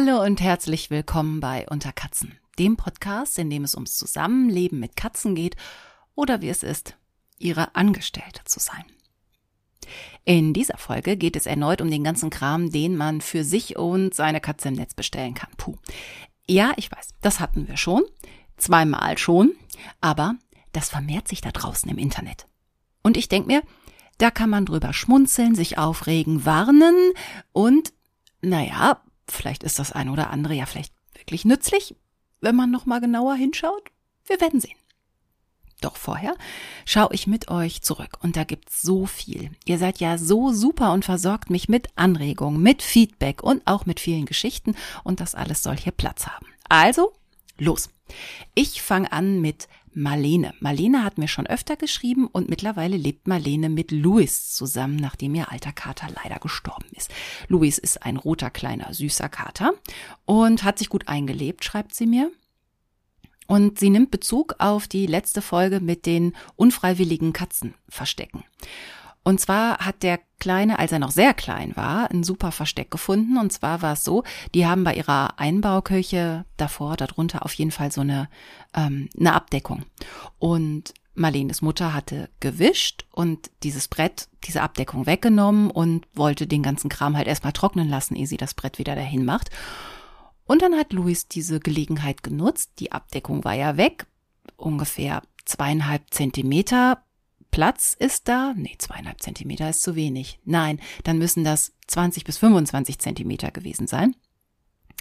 [0.00, 4.94] Hallo und herzlich willkommen bei Unter Katzen, dem Podcast, in dem es ums Zusammenleben mit
[4.94, 5.56] Katzen geht
[6.14, 6.96] oder wie es ist,
[7.36, 8.84] ihre Angestellte zu sein.
[10.24, 14.14] In dieser Folge geht es erneut um den ganzen Kram, den man für sich und
[14.14, 15.50] seine Katze im Netz bestellen kann.
[15.56, 15.74] Puh.
[16.46, 18.04] Ja, ich weiß, das hatten wir schon,
[18.56, 19.56] zweimal schon,
[20.00, 20.36] aber
[20.70, 22.46] das vermehrt sich da draußen im Internet.
[23.02, 23.62] Und ich denke mir,
[24.18, 26.94] da kann man drüber schmunzeln, sich aufregen, warnen
[27.50, 27.92] und,
[28.42, 31.94] naja, Vielleicht ist das eine oder andere ja vielleicht wirklich nützlich,
[32.40, 33.90] wenn man noch mal genauer hinschaut.
[34.26, 34.76] Wir werden sehen.
[35.80, 36.34] Doch vorher
[36.84, 39.52] schaue ich mit euch zurück und da gibt's so viel.
[39.64, 44.00] Ihr seid ja so super und versorgt mich mit Anregungen, mit Feedback und auch mit
[44.00, 46.46] vielen Geschichten und das alles soll hier Platz haben.
[46.68, 47.12] Also,
[47.58, 47.90] los.
[48.54, 50.54] Ich fange an mit Marlene.
[50.60, 55.50] Marlene hat mir schon öfter geschrieben und mittlerweile lebt Marlene mit Louis zusammen, nachdem ihr
[55.50, 57.10] alter Kater leider gestorben ist.
[57.48, 59.74] Louis ist ein roter, kleiner, süßer Kater
[60.24, 62.30] und hat sich gut eingelebt, schreibt sie mir.
[63.46, 68.44] Und sie nimmt Bezug auf die letzte Folge mit den unfreiwilligen Katzenverstecken.
[69.22, 73.38] Und zwar hat der Kleine, als er noch sehr klein war, ein super Versteck gefunden.
[73.38, 74.22] Und zwar war es so,
[74.54, 78.28] die haben bei ihrer Einbaukirche davor, darunter auf jeden Fall so eine,
[78.74, 79.84] ähm, eine Abdeckung.
[80.38, 86.88] Und Marlenes Mutter hatte gewischt und dieses Brett, diese Abdeckung weggenommen und wollte den ganzen
[86.88, 89.50] Kram halt erstmal trocknen lassen, ehe sie das Brett wieder dahin macht.
[90.44, 92.70] Und dann hat Luis diese Gelegenheit genutzt.
[92.78, 94.06] Die Abdeckung war ja weg,
[94.56, 97.02] ungefähr zweieinhalb Zentimeter
[97.58, 98.54] Platz ist da?
[98.54, 100.38] Nee, zweieinhalb Zentimeter ist zu wenig.
[100.44, 104.14] Nein, dann müssen das 20 bis 25 Zentimeter gewesen sein.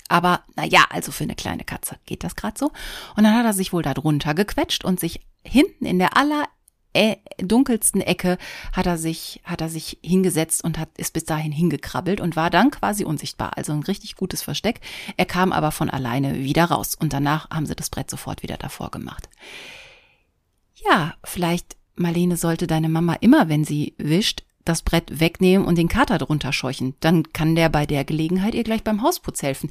[0.09, 2.71] Aber na ja, also für eine kleine Katze geht das gerade so.
[3.15, 6.45] Und dann hat er sich wohl da drunter gequetscht und sich hinten in der aller
[6.93, 8.39] äh, dunkelsten Ecke
[8.73, 12.49] hat er sich hat er sich hingesetzt und hat ist bis dahin hingekrabbelt und war
[12.49, 14.81] dann quasi unsichtbar, also ein richtig gutes Versteck.
[15.15, 18.57] Er kam aber von alleine wieder raus und danach haben sie das Brett sofort wieder
[18.57, 19.29] davor gemacht.
[20.73, 25.87] Ja, vielleicht Marlene sollte deine Mama immer, wenn sie wischt, das Brett wegnehmen und den
[25.87, 26.95] Kater drunter scheuchen.
[26.99, 29.69] Dann kann der bei der Gelegenheit ihr gleich beim Hausputz helfen.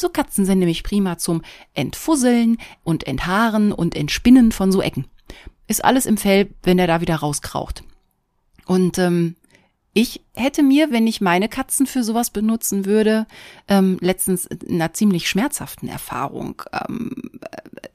[0.00, 1.42] So Katzen sind nämlich prima zum
[1.74, 5.06] Entfusseln und Enthaaren und Entspinnen von so Ecken.
[5.66, 7.82] Ist alles im Fell, wenn er da wieder rauskraucht.
[8.66, 9.36] Und ähm,
[9.96, 13.26] ich hätte mir, wenn ich meine Katzen für sowas benutzen würde,
[13.66, 17.14] ähm, letztens einer ziemlich schmerzhaften Erfahrung, ähm,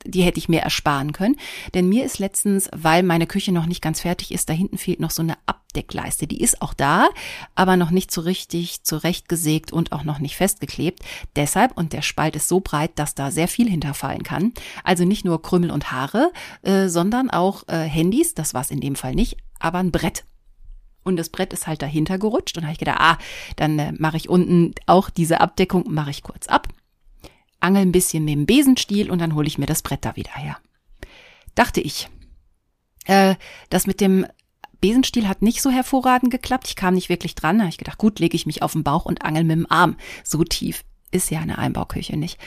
[0.03, 1.35] die hätte ich mir ersparen können.
[1.75, 4.99] Denn mir ist letztens, weil meine Küche noch nicht ganz fertig ist, da hinten fehlt
[4.99, 6.25] noch so eine Abdeckleiste.
[6.25, 7.07] Die ist auch da,
[7.53, 11.03] aber noch nicht so richtig zurechtgesägt und auch noch nicht festgeklebt.
[11.35, 14.53] Deshalb, und der Spalt ist so breit, dass da sehr viel hinterfallen kann.
[14.83, 16.31] Also nicht nur Krümel und Haare,
[16.63, 20.23] äh, sondern auch äh, Handys, das war es in dem Fall nicht, aber ein Brett
[21.03, 22.57] und das Brett ist halt dahinter gerutscht.
[22.57, 23.17] Und habe ich gedacht, ah,
[23.55, 26.67] dann äh, mache ich unten auch diese Abdeckung, mache ich kurz ab,
[27.59, 30.33] angel ein bisschen mit dem Besenstiel und dann hole ich mir das Brett da wieder
[30.33, 30.57] her.
[31.55, 32.09] Dachte ich.
[33.05, 33.35] Äh,
[33.69, 34.25] das mit dem
[34.79, 36.67] Besenstiel hat nicht so hervorragend geklappt.
[36.67, 37.57] Ich kam nicht wirklich dran.
[37.57, 39.71] Da habe ich gedacht, gut, lege ich mich auf den Bauch und angel mit dem
[39.71, 39.95] Arm.
[40.23, 42.39] So tief ist ja eine Einbauküche nicht.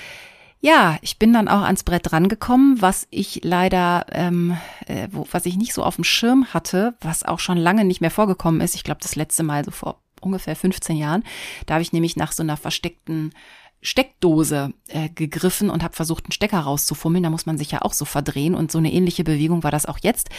[0.65, 5.45] Ja, ich bin dann auch ans Brett rangekommen, was ich leider, ähm, äh, wo, was
[5.45, 8.75] ich nicht so auf dem Schirm hatte, was auch schon lange nicht mehr vorgekommen ist.
[8.75, 11.23] Ich glaube, das letzte Mal so vor ungefähr 15 Jahren.
[11.67, 13.35] Da habe ich nämlich nach so einer versteckten
[13.83, 17.25] Steckdose äh, gegriffen und habe versucht, einen Stecker rauszufummeln.
[17.25, 19.85] Da muss man sich ja auch so verdrehen und so eine ähnliche Bewegung war das
[19.85, 20.31] auch jetzt.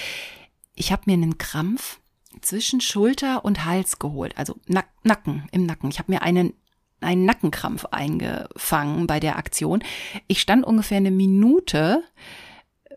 [0.74, 2.00] Ich habe mir einen Krampf
[2.42, 5.92] zwischen Schulter und Hals geholt, also Nack Nacken im Nacken.
[5.92, 6.54] Ich habe mir einen
[7.02, 9.84] einen Nackenkrampf eingefangen bei der Aktion.
[10.28, 12.04] Ich stand ungefähr eine Minute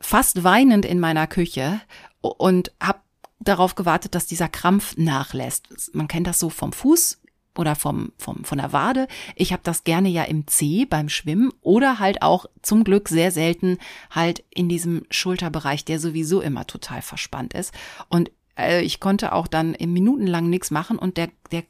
[0.00, 1.80] fast weinend in meiner Küche
[2.20, 3.00] und habe
[3.40, 5.90] darauf gewartet, dass dieser Krampf nachlässt.
[5.94, 7.20] Man kennt das so vom Fuß
[7.56, 9.08] oder vom, vom, von der Wade.
[9.34, 13.32] Ich habe das gerne ja im C beim Schwimmen oder halt auch zum Glück sehr
[13.32, 13.78] selten
[14.10, 17.74] halt in diesem Schulterbereich, der sowieso immer total verspannt ist.
[18.08, 21.64] Und äh, ich konnte auch dann minutenlang nichts machen und der, der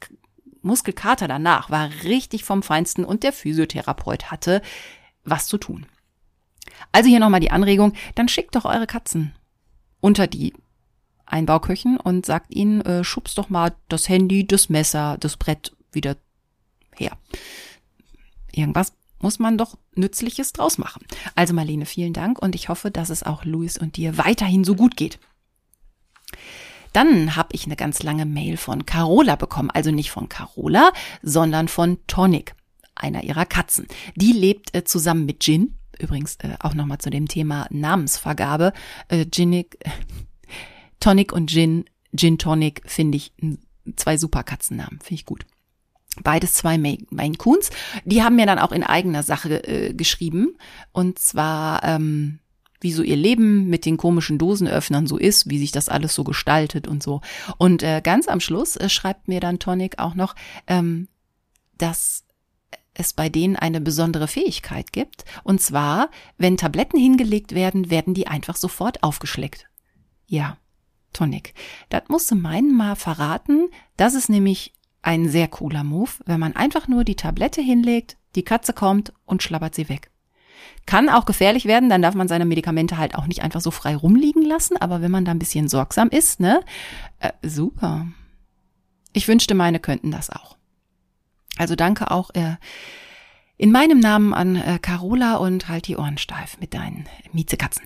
[0.62, 4.62] Muskelkater danach war richtig vom Feinsten und der Physiotherapeut hatte
[5.24, 5.86] was zu tun.
[6.92, 9.34] Also hier nochmal die Anregung, dann schickt doch eure Katzen
[10.00, 10.54] unter die
[11.26, 16.16] Einbauköchen und sagt ihnen, äh, schubst doch mal das Handy, das Messer, das Brett wieder
[16.96, 17.16] her.
[18.52, 21.04] Irgendwas muss man doch Nützliches draus machen.
[21.34, 24.74] Also Marlene, vielen Dank und ich hoffe, dass es auch Luis und dir weiterhin so
[24.74, 25.18] gut geht.
[26.92, 30.92] Dann habe ich eine ganz lange Mail von Carola bekommen, also nicht von Carola,
[31.22, 32.54] sondern von Tonic,
[32.94, 33.86] einer ihrer Katzen.
[34.16, 38.72] Die lebt äh, zusammen mit Gin, übrigens äh, auch nochmal zu dem Thema Namensvergabe.
[39.08, 39.90] Äh, Ginic, äh,
[41.00, 41.84] Tonic und Gin,
[42.16, 43.32] Gin Tonic finde ich
[43.96, 45.46] zwei super Katzennamen, finde ich gut.
[46.22, 47.70] Beides zwei Maine Coons.
[48.04, 50.56] Die haben mir dann auch in eigener Sache äh, geschrieben.
[50.92, 52.40] Und zwar, ähm,
[52.80, 56.24] wie so ihr Leben mit den komischen Dosenöffnern so ist, wie sich das alles so
[56.24, 57.20] gestaltet und so.
[57.58, 60.34] Und äh, ganz am Schluss äh, schreibt mir dann Tonic auch noch,
[60.66, 61.08] ähm,
[61.76, 62.24] dass
[62.94, 65.24] es bei denen eine besondere Fähigkeit gibt.
[65.44, 69.66] Und zwar, wenn Tabletten hingelegt werden, werden die einfach sofort aufgeschleckt.
[70.26, 70.58] Ja,
[71.12, 71.54] Tonic.
[71.88, 73.68] Das musste meinen mal verraten.
[73.96, 78.42] Das ist nämlich ein sehr cooler Move, wenn man einfach nur die Tablette hinlegt, die
[78.42, 80.10] Katze kommt und schlabbert sie weg.
[80.86, 83.94] Kann auch gefährlich werden, dann darf man seine Medikamente halt auch nicht einfach so frei
[83.94, 86.60] rumliegen lassen, aber wenn man da ein bisschen sorgsam ist, ne?
[87.20, 88.06] Äh, super.
[89.12, 90.56] Ich wünschte, meine könnten das auch.
[91.58, 92.56] Also danke auch äh,
[93.56, 97.84] in meinem Namen an äh, Carola und halt die Ohren steif mit deinen Miezekatzen.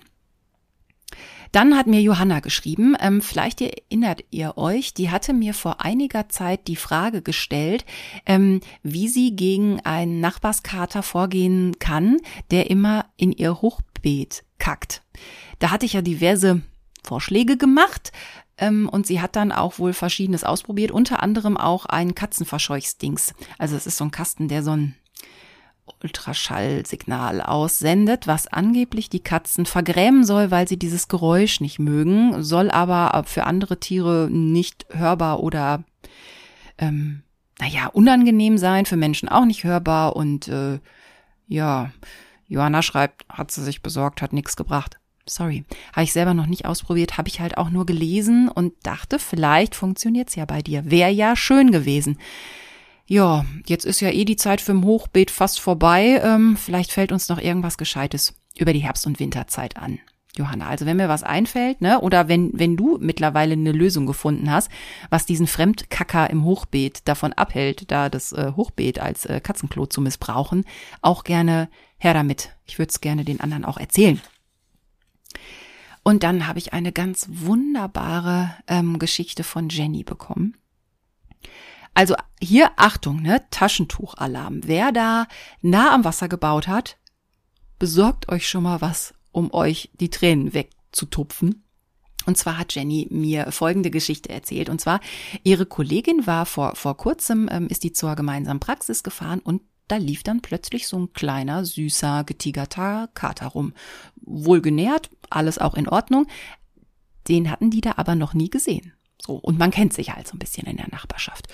[1.53, 6.27] Dann hat mir Johanna geschrieben, ähm, vielleicht erinnert ihr euch, die hatte mir vor einiger
[6.27, 7.85] Zeit die Frage gestellt,
[8.25, 12.17] ähm, wie sie gegen einen Nachbarskater vorgehen kann,
[12.49, 15.03] der immer in ihr Hochbeet kackt.
[15.59, 16.63] Da hatte ich ja diverse
[17.03, 18.11] Vorschläge gemacht,
[18.57, 23.33] ähm, und sie hat dann auch wohl verschiedenes ausprobiert, unter anderem auch ein Katzenverscheuchsdings.
[23.59, 24.95] Also es ist so ein Kasten, der so ein
[26.03, 32.71] Ultraschallsignal aussendet, was angeblich die Katzen vergrämen soll, weil sie dieses Geräusch nicht mögen, soll
[32.71, 35.83] aber für andere Tiere nicht hörbar oder
[36.77, 37.23] ähm,
[37.59, 40.79] naja, unangenehm sein, für Menschen auch nicht hörbar und äh,
[41.47, 41.91] ja,
[42.47, 44.99] Johanna schreibt, hat sie sich besorgt, hat nichts gebracht.
[45.25, 45.63] Sorry,
[45.93, 49.75] habe ich selber noch nicht ausprobiert, habe ich halt auch nur gelesen und dachte, vielleicht
[49.75, 50.89] funktioniert's ja bei dir.
[50.91, 52.17] Wäre ja schön gewesen.
[53.05, 56.21] Ja, jetzt ist ja eh die Zeit für ein Hochbeet fast vorbei.
[56.23, 59.99] Ähm, vielleicht fällt uns noch irgendwas Gescheites über die Herbst- und Winterzeit an.
[60.35, 64.49] Johanna, also wenn mir was einfällt, ne, oder wenn, wenn du mittlerweile eine Lösung gefunden
[64.49, 64.71] hast,
[65.11, 70.01] was diesen Fremdkacker im Hochbeet davon abhält, da das äh, Hochbeet als äh, Katzenklo zu
[70.01, 70.65] missbrauchen,
[71.01, 71.69] auch gerne
[71.99, 72.55] her damit.
[72.65, 74.19] Ich würde es gerne den anderen auch erzählen.
[76.01, 80.57] Und dann habe ich eine ganz wunderbare ähm, Geschichte von Jenny bekommen.
[81.93, 84.61] Also hier Achtung, ne, Taschentuchalarm.
[84.65, 85.27] Wer da
[85.61, 86.97] nah am Wasser gebaut hat,
[87.79, 91.63] besorgt euch schon mal was, um euch die Tränen wegzutupfen.
[92.25, 94.69] Und zwar hat Jenny mir folgende Geschichte erzählt.
[94.69, 95.01] Und zwar,
[95.43, 99.97] ihre Kollegin war vor, vor kurzem, ähm, ist die zur gemeinsamen Praxis gefahren und da
[99.97, 103.73] lief dann plötzlich so ein kleiner, süßer, getigerter Kater rum.
[104.15, 106.27] Wohlgenährt, alles auch in Ordnung.
[107.27, 108.93] Den hatten die da aber noch nie gesehen.
[109.25, 111.47] So, und man kennt sich halt so ein bisschen in der Nachbarschaft.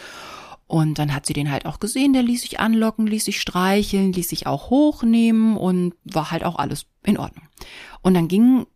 [0.68, 4.14] Und dann hat sie den halt auch gesehen, der ließ sich anlocken, ließ sich streicheln,
[4.14, 7.48] ließ sich auch hochnehmen und war halt auch alles in Ordnung.
[8.02, 8.68] Und dann ging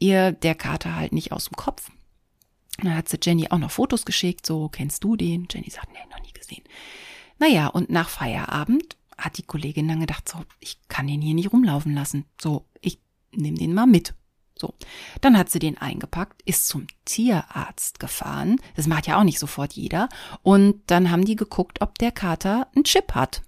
[0.00, 1.88] ihr der Kater halt nicht aus dem Kopf.
[2.78, 5.46] Und dann hat sie Jenny auch noch Fotos geschickt, so, kennst du den?
[5.50, 6.64] Jenny sagt, nee, noch nie gesehen.
[7.38, 11.52] Naja, und nach Feierabend hat die Kollegin dann gedacht, so, ich kann den hier nicht
[11.52, 12.24] rumlaufen lassen.
[12.40, 12.98] So, ich
[13.32, 14.14] nehme den mal mit.
[14.60, 14.74] So,
[15.22, 18.60] dann hat sie den eingepackt, ist zum Tierarzt gefahren.
[18.76, 20.10] Das macht ja auch nicht sofort jeder.
[20.42, 23.40] Und dann haben die geguckt, ob der Kater einen Chip hat.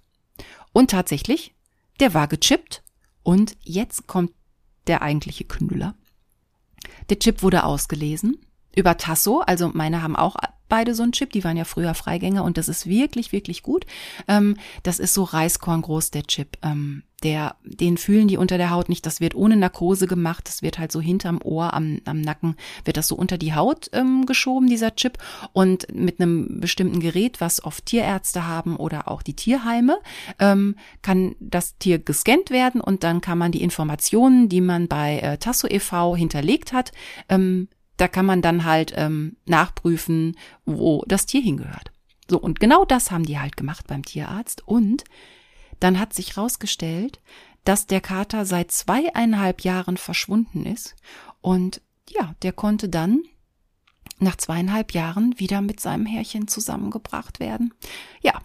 [0.71, 1.53] Und tatsächlich,
[1.99, 2.81] der war gechippt.
[3.21, 4.31] Und jetzt kommt
[4.87, 5.93] der eigentliche Knüller.
[7.09, 8.43] Der Chip wurde ausgelesen
[8.75, 9.41] über Tasso.
[9.41, 10.35] Also meine haben auch
[10.73, 13.85] beide so einen Chip, die waren ja früher Freigänger und das ist wirklich, wirklich gut.
[14.27, 16.57] Ähm, das ist so Reiskorn groß, der Chip.
[16.63, 19.05] Ähm, der, den fühlen die unter der Haut nicht.
[19.05, 20.47] Das wird ohne Narkose gemacht.
[20.47, 23.91] Das wird halt so hinterm Ohr, am, am Nacken, wird das so unter die Haut
[23.93, 25.19] ähm, geschoben, dieser Chip.
[25.53, 29.99] Und mit einem bestimmten Gerät, was oft Tierärzte haben oder auch die Tierheime,
[30.39, 35.19] ähm, kann das Tier gescannt werden und dann kann man die Informationen, die man bei
[35.19, 36.15] äh, Tasso e.V.
[36.15, 36.93] hinterlegt hat,
[37.29, 37.67] ähm,
[38.03, 41.93] da kann man dann halt ähm, nachprüfen, wo das Tier hingehört.
[42.29, 44.67] So, und genau das haben die halt gemacht beim Tierarzt.
[44.67, 45.05] Und
[45.79, 47.21] dann hat sich herausgestellt,
[47.63, 50.97] dass der Kater seit zweieinhalb Jahren verschwunden ist.
[51.39, 53.23] Und ja, der konnte dann
[54.19, 57.73] nach zweieinhalb Jahren wieder mit seinem Härchen zusammengebracht werden.
[58.21, 58.41] Ja,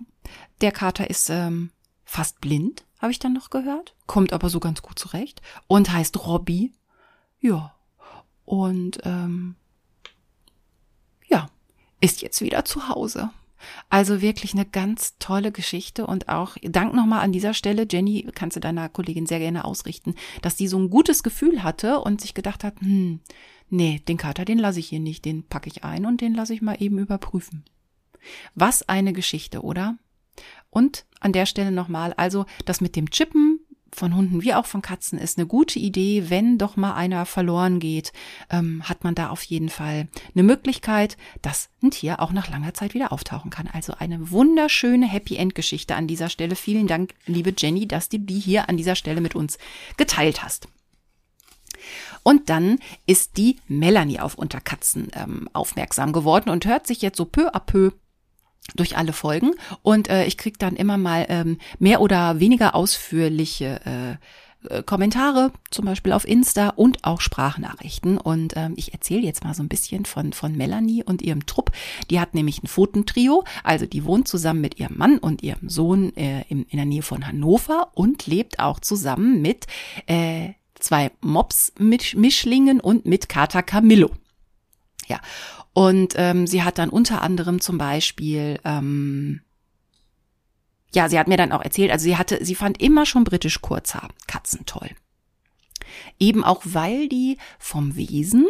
[0.60, 1.70] der Kater ist ähm,
[2.04, 6.28] fast blind, habe ich dann noch gehört, kommt aber so ganz gut zurecht und heißt
[6.28, 6.74] Robby.
[7.40, 7.74] Ja,
[8.48, 9.56] und ähm,
[11.28, 11.50] ja,
[12.00, 13.28] ist jetzt wieder zu Hause.
[13.90, 18.56] Also wirklich eine ganz tolle Geschichte und auch Dank nochmal an dieser Stelle, Jenny, kannst
[18.56, 22.32] du deiner Kollegin sehr gerne ausrichten, dass die so ein gutes Gefühl hatte und sich
[22.32, 23.20] gedacht hat, hm,
[23.68, 26.54] nee, den Kater, den lasse ich hier nicht, den packe ich ein und den lasse
[26.54, 27.64] ich mal eben überprüfen.
[28.54, 29.98] Was eine Geschichte, oder?
[30.70, 33.57] Und an der Stelle nochmal, also das mit dem Chippen
[33.98, 36.30] von Hunden wie auch von Katzen ist eine gute Idee.
[36.30, 38.12] Wenn doch mal einer verloren geht,
[38.50, 42.74] ähm, hat man da auf jeden Fall eine Möglichkeit, dass ein Tier auch nach langer
[42.74, 43.68] Zeit wieder auftauchen kann.
[43.72, 46.56] Also eine wunderschöne Happy End Geschichte an dieser Stelle.
[46.56, 49.58] Vielen Dank, liebe Jenny, dass du die hier an dieser Stelle mit uns
[49.96, 50.68] geteilt hast.
[52.22, 57.24] Und dann ist die Melanie auf Unterkatzen ähm, aufmerksam geworden und hört sich jetzt so
[57.24, 57.92] peu à peu
[58.74, 63.80] durch alle Folgen und äh, ich krieg dann immer mal ähm, mehr oder weniger ausführliche
[63.84, 64.24] äh,
[64.68, 68.18] äh, Kommentare, zum Beispiel auf Insta und auch Sprachnachrichten.
[68.18, 71.70] Und ähm, ich erzähle jetzt mal so ein bisschen von, von Melanie und ihrem Trupp.
[72.10, 76.14] Die hat nämlich ein Pfotentrio, also die wohnt zusammen mit ihrem Mann und ihrem Sohn
[76.16, 79.66] äh, in, in der Nähe von Hannover und lebt auch zusammen mit
[80.06, 84.10] äh, zwei Mops-Mischlingen und mit Kater Camillo.
[85.06, 85.20] Ja,
[85.78, 89.42] und ähm, sie hat dann unter anderem zum Beispiel, ähm,
[90.92, 93.60] ja, sie hat mir dann auch erzählt, also sie hatte, sie fand immer schon britisch
[93.60, 94.90] Kurzhaar Katzen toll.
[96.18, 98.48] Eben auch weil die vom Wesen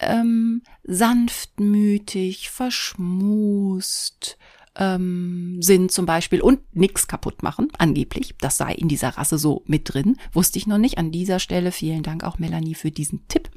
[0.00, 4.36] ähm, sanftmütig, verschmust
[4.74, 8.34] ähm, sind zum Beispiel und nix kaputt machen, angeblich.
[8.40, 10.16] Das sei in dieser Rasse so mit drin.
[10.32, 10.98] Wusste ich noch nicht.
[10.98, 13.50] An dieser Stelle vielen Dank auch Melanie für diesen Tipp.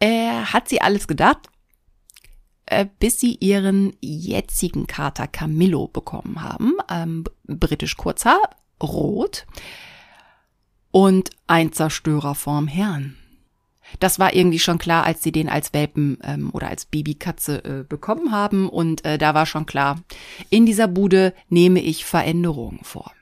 [0.00, 1.48] Äh, hat sie alles gedacht,
[2.66, 6.74] äh, bis sie ihren jetzigen Kater Camillo bekommen haben.
[6.90, 9.46] Ähm, britisch Kurzhaar, rot
[10.90, 13.16] und ein Zerstörer vorm Herrn.
[14.00, 17.84] Das war irgendwie schon klar, als sie den als Welpen ähm, oder als Babykatze äh,
[17.88, 18.68] bekommen haben.
[18.68, 20.00] Und äh, da war schon klar,
[20.50, 23.12] in dieser Bude nehme ich Veränderungen vor.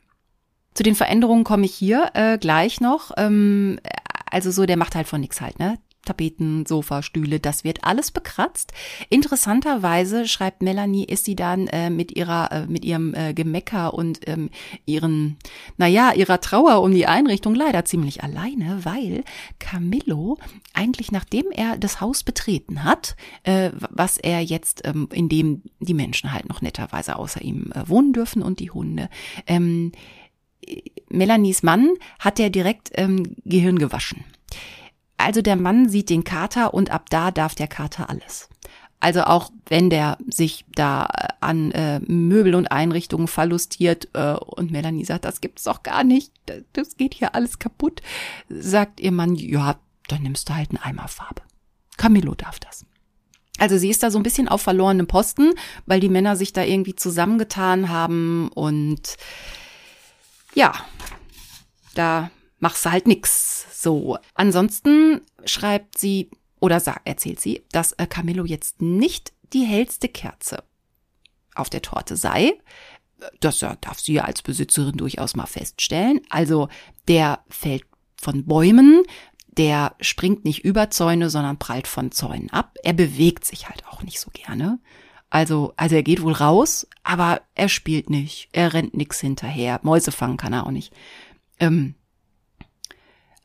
[0.75, 3.13] Zu den Veränderungen komme ich hier äh, gleich noch.
[3.17, 3.79] Ähm,
[4.31, 5.79] also so, der macht halt von nix halt, ne?
[6.07, 8.73] Tapeten, Sofa, Stühle, das wird alles bekratzt.
[9.11, 14.27] Interessanterweise schreibt Melanie, ist sie dann äh, mit ihrer, äh, mit ihrem äh, Gemecker und
[14.27, 14.51] ähm,
[14.87, 15.37] ihren,
[15.77, 19.25] naja, ihrer Trauer um die Einrichtung leider ziemlich alleine, weil
[19.59, 20.39] Camillo
[20.73, 25.95] eigentlich nachdem er das Haus betreten hat, äh, was er jetzt, ähm, in dem die
[25.95, 29.09] Menschen halt noch netterweise außer ihm äh, wohnen dürfen und die Hunde,
[29.47, 29.93] ähm,
[31.09, 34.25] Melanies Mann hat er direkt ähm, Gehirn gewaschen.
[35.17, 38.49] Also der Mann sieht den Kater und ab da darf der Kater alles.
[39.01, 44.71] Also auch wenn der sich da äh, an äh, Möbel und Einrichtungen verlustiert äh, und
[44.71, 46.33] Melanie sagt, das gibt's doch gar nicht,
[46.73, 48.01] das, geht hier alles kaputt,
[48.49, 51.43] sagt ihr Mann, ja, dann nimmst du halt einen Eimer Farbe.
[51.97, 52.87] Camillo darf das.
[53.59, 55.53] Also sie ist da so ein bisschen auf verlorenem Posten,
[55.87, 59.17] weil die Männer sich da irgendwie zusammengetan haben und
[60.55, 60.73] ja,
[61.95, 63.67] da machst du halt nix.
[63.73, 64.19] So.
[64.35, 70.65] Ansonsten schreibt sie oder sagt, erzählt sie, dass äh, Camillo jetzt nicht die hellste Kerze
[71.55, 72.55] auf der Torte sei.
[73.41, 76.21] Das darf sie ja als Besitzerin durchaus mal feststellen.
[76.29, 76.69] Also
[77.09, 77.85] der fällt
[78.21, 79.05] von Bäumen,
[79.57, 82.75] der springt nicht über Zäune, sondern prallt von Zäunen ab.
[82.83, 84.79] Er bewegt sich halt auch nicht so gerne.
[85.31, 88.49] Also, also er geht wohl raus, aber er spielt nicht.
[88.53, 89.81] Er rennt nix hinterher.
[89.83, 90.93] Mäuse fangen kann er auch nicht.
[91.59, 91.95] Ähm,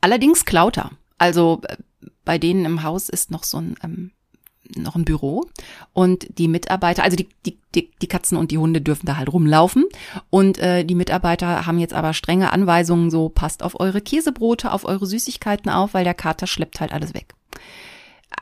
[0.02, 0.90] Allerdings klaut er.
[1.16, 1.76] Also äh,
[2.26, 4.10] bei denen im Haus ist noch so ein ähm,
[4.76, 5.44] noch ein Büro
[5.92, 9.32] und die Mitarbeiter, also die, die, die, die Katzen und die Hunde dürfen da halt
[9.32, 9.84] rumlaufen
[10.30, 14.84] und äh, die Mitarbeiter haben jetzt aber strenge Anweisungen, so passt auf eure Käsebrote, auf
[14.84, 17.34] eure Süßigkeiten auf, weil der Kater schleppt halt alles weg.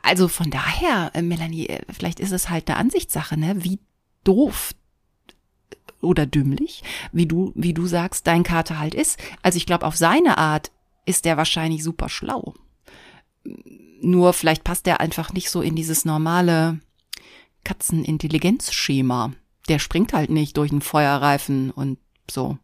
[0.03, 3.65] Also von daher, äh, Melanie, äh, vielleicht ist es halt eine Ansichtssache, ne?
[3.65, 3.81] Wie
[4.25, 4.73] doof
[6.01, 9.19] oder dümmlich, wie du, wie du sagst, dein Kater halt ist.
[9.43, 10.71] Also ich glaube, auf seine Art
[11.07, 12.55] ist der wahrscheinlich super schlau.
[14.01, 16.81] Nur vielleicht passt der einfach nicht so in dieses normale
[17.65, 19.33] Katzenintelligenzschema.
[19.69, 21.99] Der springt halt nicht durch einen Feuerreifen und
[22.31, 22.59] so.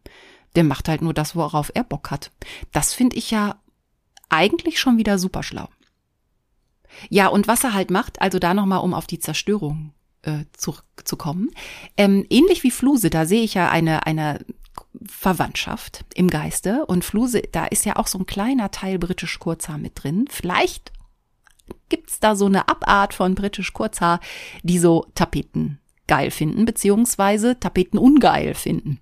[0.55, 2.31] Der macht halt nur das, worauf er Bock hat.
[2.71, 3.61] Das finde ich ja
[4.29, 5.69] eigentlich schon wieder super schlau.
[7.09, 11.51] Ja, und was er halt macht, also da nochmal, um auf die Zerstörung äh, zurückzukommen.
[11.95, 14.45] Ähm, ähnlich wie Fluse, da sehe ich ja eine, eine
[15.05, 16.85] Verwandtschaft im Geiste.
[16.85, 20.25] Und Fluse, da ist ja auch so ein kleiner Teil britisch Kurzhaar mit drin.
[20.29, 20.91] Vielleicht
[21.89, 24.19] gibt's da so eine Abart von britisch Kurzhaar,
[24.63, 28.99] die so Tapeten geil finden, beziehungsweise Tapeten ungeil finden.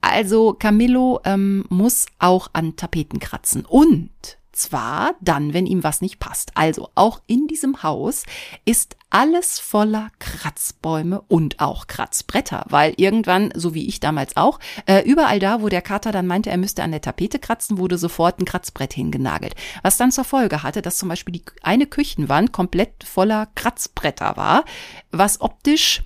[0.00, 3.64] Also Camillo ähm, muss auch an Tapeten kratzen.
[3.64, 4.10] Und
[4.56, 6.52] zwar dann, wenn ihm was nicht passt.
[6.54, 8.24] Also auch in diesem Haus
[8.64, 15.02] ist alles voller Kratzbäume und auch Kratzbretter, weil irgendwann, so wie ich damals auch, äh,
[15.02, 18.40] überall da, wo der Kater dann meinte, er müsste an der Tapete kratzen, wurde sofort
[18.40, 19.54] ein Kratzbrett hingenagelt.
[19.82, 24.64] Was dann zur Folge hatte, dass zum Beispiel die eine Küchenwand komplett voller Kratzbretter war,
[25.12, 26.02] was optisch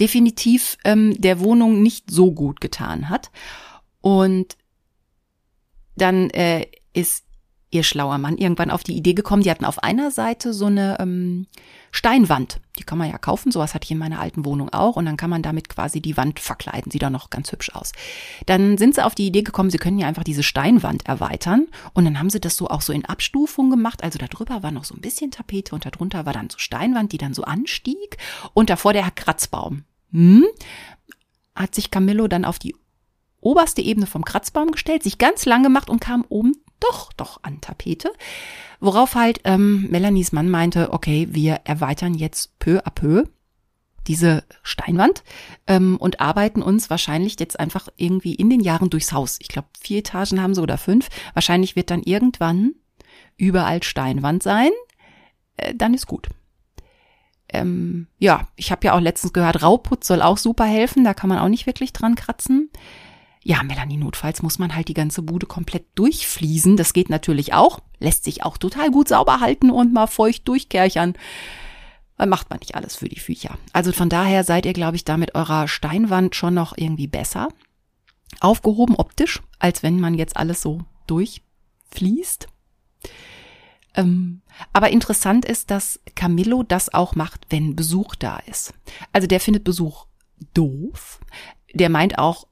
[0.00, 3.30] definitiv ähm, der Wohnung nicht so gut getan hat.
[4.00, 4.56] Und
[5.96, 7.25] dann äh, ist
[7.76, 10.98] ihr schlauer Mann irgendwann auf die Idee gekommen, die hatten auf einer Seite so eine
[10.98, 11.46] ähm,
[11.92, 12.60] Steinwand.
[12.78, 14.96] Die kann man ja kaufen, sowas hatte ich in meiner alten Wohnung auch.
[14.96, 16.90] Und dann kann man damit quasi die Wand verkleiden.
[16.90, 17.92] Sieht auch noch ganz hübsch aus.
[18.46, 21.66] Dann sind sie auf die Idee gekommen, sie können ja einfach diese Steinwand erweitern.
[21.94, 24.02] Und dann haben sie das so auch so in Abstufung gemacht.
[24.02, 27.18] Also darüber war noch so ein bisschen Tapete und darunter war dann so Steinwand, die
[27.18, 28.18] dann so anstieg.
[28.52, 29.84] Und davor der Kratzbaum.
[30.12, 30.44] Hm?
[31.54, 32.74] Hat sich Camillo dann auf die
[33.40, 36.54] oberste Ebene vom Kratzbaum gestellt, sich ganz lang gemacht und kam oben
[36.90, 38.12] doch, doch an Tapete.
[38.80, 43.24] Worauf halt ähm, Melanies Mann meinte, okay, wir erweitern jetzt peu à peu
[44.06, 45.24] diese Steinwand
[45.66, 49.38] ähm, und arbeiten uns wahrscheinlich jetzt einfach irgendwie in den Jahren durchs Haus.
[49.40, 51.08] Ich glaube, vier Etagen haben sie oder fünf.
[51.34, 52.74] Wahrscheinlich wird dann irgendwann
[53.36, 54.70] überall Steinwand sein.
[55.56, 56.28] Äh, dann ist gut.
[57.48, 61.04] Ähm, ja, ich habe ja auch letztens gehört, Rauputz soll auch super helfen.
[61.04, 62.70] Da kann man auch nicht wirklich dran kratzen.
[63.48, 66.76] Ja, Melanie, notfalls muss man halt die ganze Bude komplett durchfließen.
[66.76, 67.78] Das geht natürlich auch.
[68.00, 71.14] Lässt sich auch total gut sauber halten und mal feucht durchkerchern.
[72.18, 73.56] Dann macht man nicht alles für die Viecher.
[73.72, 77.50] Also von daher seid ihr, glaube ich, da mit eurer Steinwand schon noch irgendwie besser
[78.40, 82.48] aufgehoben optisch, als wenn man jetzt alles so durchfließt.
[83.94, 88.74] Ähm, aber interessant ist, dass Camillo das auch macht, wenn Besuch da ist.
[89.12, 90.06] Also der findet Besuch
[90.52, 91.20] doof.
[91.74, 92.48] Der meint auch,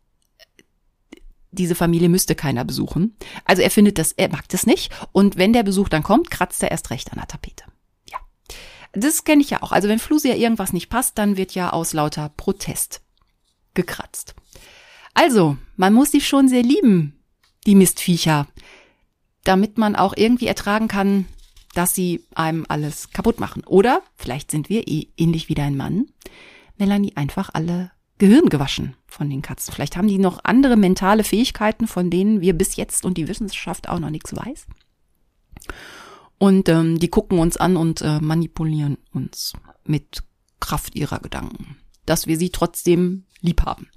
[1.55, 3.17] diese Familie müsste keiner besuchen.
[3.45, 4.93] Also er findet das, er mag das nicht.
[5.13, 7.65] Und wenn der Besuch dann kommt, kratzt er erst recht an der Tapete.
[8.11, 8.19] Ja.
[8.93, 9.73] Das kenne ich ja auch.
[9.73, 13.03] Also wenn Flusia irgendwas nicht passt, dann wird ja aus lauter Protest
[13.75, 14.35] gekratzt.
[15.15, 17.21] Also, man muss sie schon sehr lieben,
[17.67, 18.49] die Mistviecher,
[19.45, 21.27] damit man auch irgendwie ertragen kann,
[21.75, 23.65] dass sie einem alles kaputt machen.
[23.65, 26.07] Oder vielleicht sind wir eh ähnlich wie dein Mann,
[26.77, 27.93] Melanie, einfach alle
[28.25, 29.75] Gehirn gewaschen von den Katzen.
[29.75, 33.87] Vielleicht haben die noch andere mentale Fähigkeiten, von denen wir bis jetzt und die Wissenschaft
[33.87, 34.67] auch noch nichts weiß.
[36.39, 39.53] Und ähm, die gucken uns an und äh, manipulieren uns
[39.85, 40.23] mit
[40.59, 43.91] Kraft ihrer Gedanken, dass wir sie trotzdem lieb haben.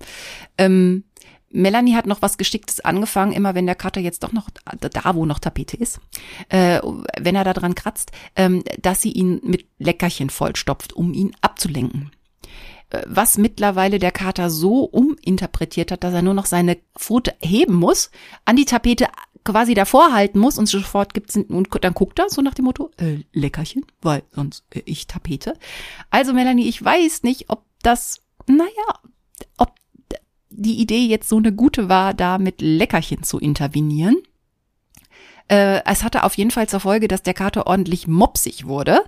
[0.58, 1.06] Ähm,
[1.50, 5.26] Melanie hat noch was Geschicktes angefangen, immer wenn der Kater jetzt doch noch da, wo
[5.26, 6.02] noch Tapete ist,
[6.50, 6.82] äh,
[7.18, 12.12] wenn er da dran kratzt, ähm, dass sie ihn mit Leckerchen vollstopft, um ihn abzulenken.
[12.90, 17.76] Äh, was mittlerweile der Kater so uminterpretiert hat, dass er nur noch seine Pfote heben
[17.76, 18.12] muss,
[18.46, 19.08] an die Tapete
[19.44, 22.92] quasi davor halten muss und sofort gibt's und dann guckt er so nach dem Motto
[22.98, 25.54] äh, Leckerchen, weil sonst äh, ich Tapete.
[26.10, 28.68] Also Melanie, ich weiß nicht, ob das, naja,
[29.58, 29.74] ob
[30.50, 34.18] die Idee jetzt so eine gute war, da mit Leckerchen zu intervenieren.
[35.48, 39.02] Äh, es hatte auf jeden Fall zur Folge, dass der Kater ordentlich mopsig wurde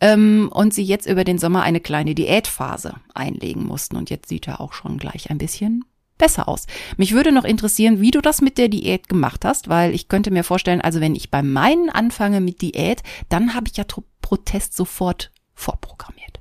[0.00, 3.96] ähm, und sie jetzt über den Sommer eine kleine Diätphase einlegen mussten.
[3.96, 5.84] Und jetzt sieht er auch schon gleich ein bisschen
[6.18, 6.66] besser aus.
[6.96, 10.30] Mich würde noch interessieren, wie du das mit der Diät gemacht hast, weil ich könnte
[10.30, 13.84] mir vorstellen, also wenn ich bei meinen anfange mit Diät, dann habe ich ja
[14.22, 16.40] Protest sofort vorprogrammiert.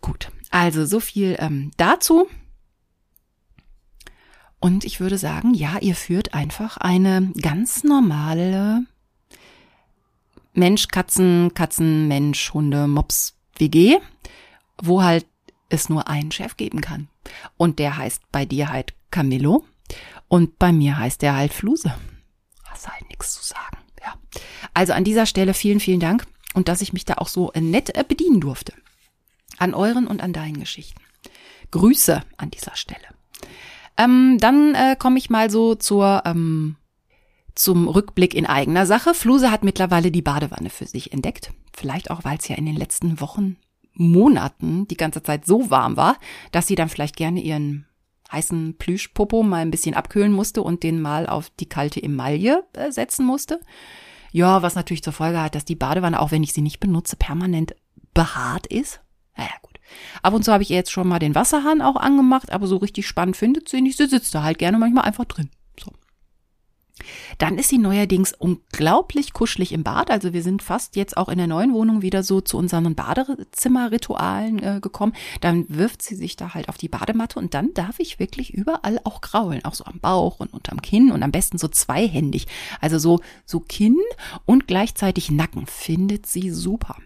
[0.00, 2.28] Gut, also so viel ähm, dazu.
[4.60, 8.84] Und ich würde sagen, ja, ihr führt einfach eine ganz normale
[10.52, 13.98] Mensch, Katzen, Katzen, Mensch, Hunde, Mops, WG,
[14.82, 15.26] wo halt
[15.68, 17.08] es nur einen Chef geben kann.
[17.56, 19.64] Und der heißt bei dir halt Camillo
[20.26, 21.94] und bei mir heißt der halt Fluse.
[22.64, 24.14] Hast halt nichts zu sagen, ja.
[24.74, 27.96] Also an dieser Stelle vielen, vielen Dank und dass ich mich da auch so nett
[27.96, 28.72] äh, bedienen durfte.
[29.58, 31.00] An euren und an deinen Geschichten.
[31.70, 33.06] Grüße an dieser Stelle.
[33.98, 36.76] Ähm, dann äh, komme ich mal so zur ähm,
[37.54, 39.14] zum Rückblick in eigener Sache.
[39.14, 41.52] Fluse hat mittlerweile die Badewanne für sich entdeckt.
[41.76, 43.56] Vielleicht auch, weil es ja in den letzten Wochen,
[43.94, 46.16] Monaten die ganze Zeit so warm war,
[46.52, 47.84] dass sie dann vielleicht gerne ihren
[48.30, 52.92] heißen Plüschpopo mal ein bisschen abkühlen musste und den mal auf die kalte Emaille äh,
[52.92, 53.60] setzen musste.
[54.30, 57.16] Ja, was natürlich zur Folge hat, dass die Badewanne, auch wenn ich sie nicht benutze,
[57.16, 57.74] permanent
[58.14, 59.00] behaart ist.
[59.36, 59.77] Naja, gut.
[60.22, 62.76] Ab und zu habe ich ihr jetzt schon mal den Wasserhahn auch angemacht, aber so
[62.76, 63.98] richtig spannend findet sie nicht.
[63.98, 65.50] Sie sitzt da halt gerne manchmal einfach drin.
[65.82, 65.92] So.
[67.38, 70.10] Dann ist sie neuerdings unglaublich kuschelig im Bad.
[70.10, 74.62] Also wir sind fast jetzt auch in der neuen Wohnung wieder so zu unseren Badezimmerritualen
[74.62, 75.12] äh, gekommen.
[75.40, 79.00] Dann wirft sie sich da halt auf die Badematte und dann darf ich wirklich überall
[79.04, 79.64] auch kraulen.
[79.64, 82.46] Auch so am Bauch und unterm Kinn und am besten so zweihändig.
[82.80, 83.98] Also so, so Kinn
[84.44, 86.96] und gleichzeitig Nacken findet sie super.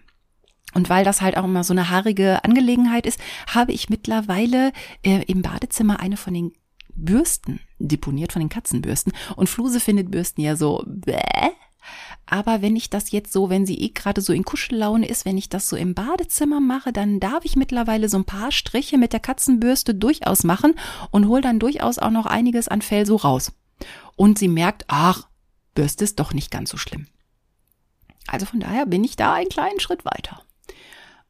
[0.73, 4.71] Und weil das halt auch immer so eine haarige Angelegenheit ist, habe ich mittlerweile
[5.03, 6.53] äh, im Badezimmer eine von den
[6.95, 9.13] Bürsten deponiert, von den Katzenbürsten.
[9.35, 11.19] Und Fluse findet Bürsten ja so, bäh.
[12.25, 15.37] Aber wenn ich das jetzt so, wenn sie eh gerade so in Kuschellaune ist, wenn
[15.37, 19.11] ich das so im Badezimmer mache, dann darf ich mittlerweile so ein paar Striche mit
[19.11, 20.75] der Katzenbürste durchaus machen
[21.11, 23.51] und hol dann durchaus auch noch einiges an Fell so raus.
[24.15, 25.27] und sie merkt, ach,
[25.75, 27.07] Bürste ist doch nicht ganz so schlimm.
[28.27, 30.43] Also von daher bin ich da einen kleinen Schritt weiter.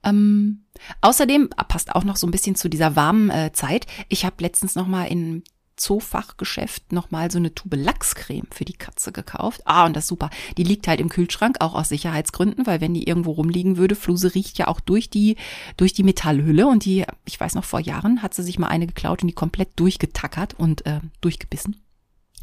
[0.04, 0.66] Ähm,
[1.02, 3.88] außerdem passt auch noch so ein bisschen zu dieser warmen äh, Zeit.
[4.10, 5.44] Ich habe letztens noch mal in
[5.76, 9.62] Zoofachgeschäft nochmal so eine Tube Lachscreme für die Katze gekauft.
[9.66, 10.30] Ah, und das ist super.
[10.58, 14.36] Die liegt halt im Kühlschrank, auch aus Sicherheitsgründen, weil wenn die irgendwo rumliegen würde, Fluse
[14.36, 15.36] riecht ja auch durch die,
[15.78, 18.88] durch die Metallhülle und die, ich weiß noch, vor Jahren hat sie sich mal eine
[18.88, 21.78] geklaut und die komplett durchgetackert und äh, durchgebissen.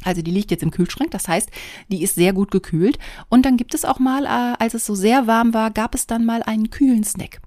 [0.03, 1.49] Also die liegt jetzt im Kühlschrank, das heißt,
[1.89, 2.97] die ist sehr gut gekühlt.
[3.29, 6.07] Und dann gibt es auch mal, äh, als es so sehr warm war, gab es
[6.07, 7.41] dann mal einen kühlen Snack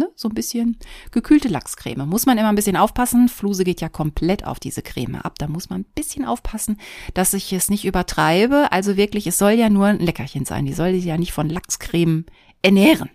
[0.00, 0.76] ne, so ein bisschen
[1.12, 2.06] gekühlte Lachscreme.
[2.06, 3.28] Muss man immer ein bisschen aufpassen.
[3.28, 5.38] Fluse geht ja komplett auf diese Creme ab.
[5.38, 6.78] Da muss man ein bisschen aufpassen,
[7.14, 8.72] dass ich es nicht übertreibe.
[8.72, 10.66] Also wirklich, es soll ja nur ein Leckerchen sein.
[10.66, 12.24] Die soll sich ja nicht von Lachscreme
[12.62, 13.10] ernähren.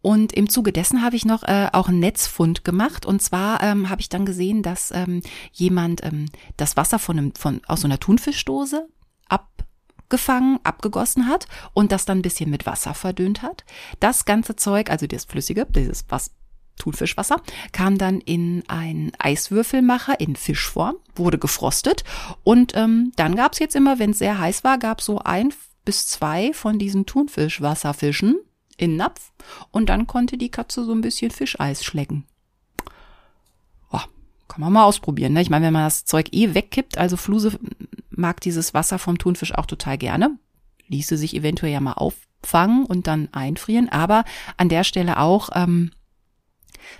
[0.00, 3.06] Und im Zuge dessen habe ich noch äh, auch einen Netzfund gemacht.
[3.06, 7.34] Und zwar ähm, habe ich dann gesehen, dass ähm, jemand ähm, das Wasser von einem,
[7.34, 8.86] von, aus so einer Thunfischdose
[10.04, 13.64] ab gefangen, abgegossen hat und das dann ein bisschen mit Wasser verdünnt hat.
[14.00, 16.30] Das ganze Zeug, also das Flüssige, dieses was
[16.76, 17.40] Thunfischwasser,
[17.72, 22.04] kam dann in einen Eiswürfelmacher in Fischform, wurde gefrostet
[22.42, 25.52] und ähm, dann gab's jetzt immer, wenn es sehr heiß war, gab's so ein
[25.84, 28.38] bis zwei von diesen Thunfischwasserfischen
[28.76, 29.32] in Napf
[29.70, 32.26] und dann konnte die Katze so ein bisschen Fischeis schlecken.
[34.54, 35.32] Kann man mal ausprobieren.
[35.32, 35.42] Ne?
[35.42, 37.58] Ich meine, wenn man das Zeug eh wegkippt, also Fluse
[38.16, 40.38] mag dieses Wasser vom Thunfisch auch total gerne.
[40.88, 43.88] Ließe sich eventuell ja mal auffangen und dann einfrieren.
[43.88, 44.24] Aber
[44.56, 45.90] an der Stelle auch, ähm,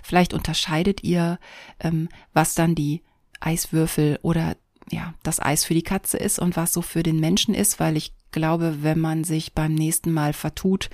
[0.03, 1.39] vielleicht unterscheidet ihr,
[1.79, 3.03] ähm, was dann die
[3.39, 4.55] Eiswürfel oder
[4.91, 7.97] ja, das Eis für die Katze ist und was so für den Menschen ist, weil
[7.97, 10.89] ich glaube, wenn man sich beim nächsten Mal vertut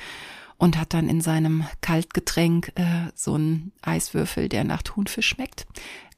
[0.58, 5.66] und hat dann in seinem Kaltgetränk äh, so einen Eiswürfel, der nach Thunfisch schmeckt,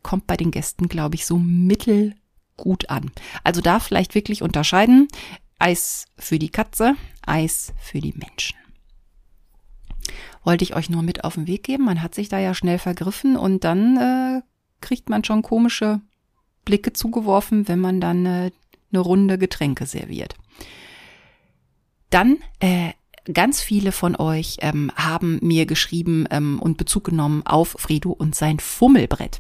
[0.04, 2.14] kommt bei den Gästen, glaube ich, so mittel
[2.58, 3.12] gut an.
[3.44, 5.08] Also da vielleicht wirklich unterscheiden.
[5.60, 8.58] Eis für die Katze, Eis für die Menschen.
[10.44, 11.86] Wollte ich euch nur mit auf den Weg geben.
[11.86, 14.42] Man hat sich da ja schnell vergriffen und dann äh,
[14.82, 16.02] kriegt man schon komische
[16.66, 18.52] Blicke zugeworfen, wenn man dann äh,
[18.92, 20.36] eine Runde Getränke serviert.
[22.10, 22.92] Dann äh,
[23.32, 28.36] ganz viele von euch ähm, haben mir geschrieben ähm, und Bezug genommen auf Fredo und
[28.36, 29.40] sein Fummelbrett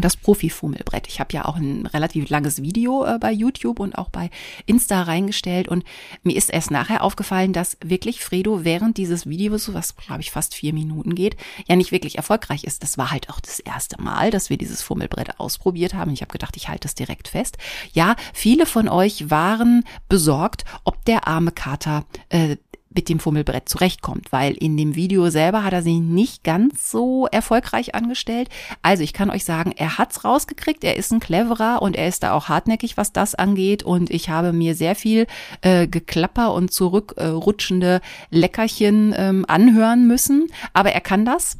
[0.00, 1.08] das Profi-Fummelbrett.
[1.08, 4.30] Ich habe ja auch ein relativ langes Video äh, bei YouTube und auch bei
[4.66, 5.84] Insta reingestellt und
[6.22, 10.54] mir ist erst nachher aufgefallen, dass wirklich Fredo während dieses Videos, was glaube ich fast
[10.54, 12.82] vier Minuten geht, ja nicht wirklich erfolgreich ist.
[12.82, 16.12] Das war halt auch das erste Mal, dass wir dieses Fummelbrett ausprobiert haben.
[16.12, 17.58] Ich habe gedacht, ich halte es direkt fest.
[17.92, 22.56] Ja, viele von euch waren besorgt, ob der arme Kater äh,
[22.98, 27.28] mit dem Fummelbrett zurechtkommt, weil in dem Video selber hat er sich nicht ganz so
[27.30, 28.48] erfolgreich angestellt.
[28.82, 32.24] Also ich kann euch sagen, er hat's rausgekriegt, er ist ein cleverer und er ist
[32.24, 33.84] da auch hartnäckig, was das angeht.
[33.84, 35.28] Und ich habe mir sehr viel
[35.60, 41.56] äh, Geklapper und zurückrutschende äh, Leckerchen ähm, anhören müssen, aber er kann das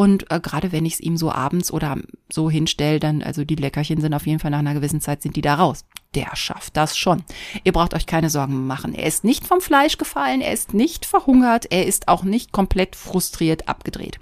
[0.00, 1.98] und äh, gerade wenn ich es ihm so abends oder
[2.32, 5.36] so hinstelle, dann, also die Leckerchen sind auf jeden Fall nach einer gewissen Zeit sind
[5.36, 5.84] die da raus.
[6.14, 7.22] Der schafft das schon.
[7.64, 8.94] Ihr braucht euch keine Sorgen machen.
[8.94, 12.96] Er ist nicht vom Fleisch gefallen, er ist nicht verhungert, er ist auch nicht komplett
[12.96, 14.18] frustriert abgedreht.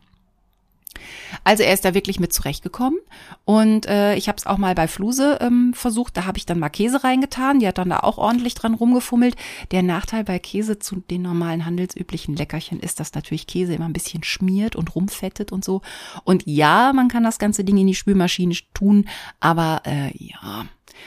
[1.45, 2.99] Also er ist da wirklich mit zurechtgekommen
[3.45, 6.17] und äh, ich habe es auch mal bei Fluse ähm, versucht.
[6.17, 7.61] Da habe ich dann mal Käse reingetan.
[7.61, 9.37] Die hat dann da auch ordentlich dran rumgefummelt.
[9.71, 13.93] Der Nachteil bei Käse zu den normalen handelsüblichen Leckerchen ist, dass natürlich Käse immer ein
[13.93, 15.83] bisschen schmiert und rumfettet und so.
[16.25, 19.09] Und ja, man kann das ganze Ding in die Spülmaschine tun,
[19.41, 20.67] aber äh, ja.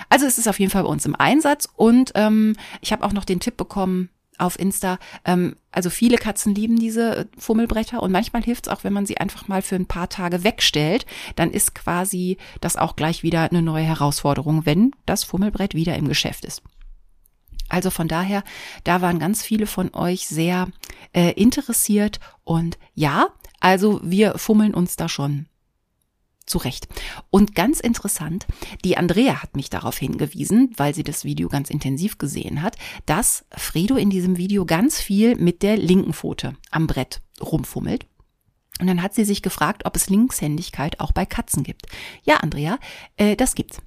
[0.09, 3.13] Also es ist auf jeden Fall bei uns im Einsatz und ähm, ich habe auch
[3.13, 4.09] noch den Tipp bekommen,
[4.41, 4.99] auf Insta.
[5.25, 9.05] Ähm, also viele Katzen lieben diese äh, Fummelbretter und manchmal hilft es auch, wenn man
[9.05, 11.05] sie einfach mal für ein paar Tage wegstellt.
[11.35, 16.07] Dann ist quasi das auch gleich wieder eine neue Herausforderung, wenn das Fummelbrett wieder im
[16.07, 16.61] Geschäft ist.
[17.69, 18.43] Also von daher,
[18.83, 20.67] da waren ganz viele von euch sehr
[21.13, 23.27] äh, interessiert und ja,
[23.61, 25.45] also wir fummeln uns da schon
[26.45, 26.87] zurecht.
[27.29, 28.45] Und ganz interessant,
[28.83, 32.75] die Andrea hat mich darauf hingewiesen, weil sie das Video ganz intensiv gesehen hat,
[33.05, 38.05] dass Fredo in diesem Video ganz viel mit der linken Pfote am Brett rumfummelt.
[38.79, 41.85] Und dann hat sie sich gefragt, ob es Linkshändigkeit auch bei Katzen gibt.
[42.23, 42.79] Ja, Andrea,
[43.15, 43.79] äh, das gibt's.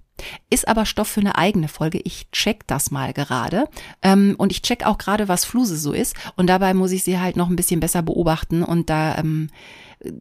[0.49, 2.01] Ist aber Stoff für eine eigene Folge.
[2.05, 3.64] Ich check das mal gerade.
[4.03, 6.14] Ähm, und ich check auch gerade, was Fluse so ist.
[6.37, 9.51] Und dabei muss ich sie halt noch ein bisschen besser beobachten und da ähm,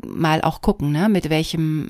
[0.06, 1.90] mal auch gucken, ne, mit welchem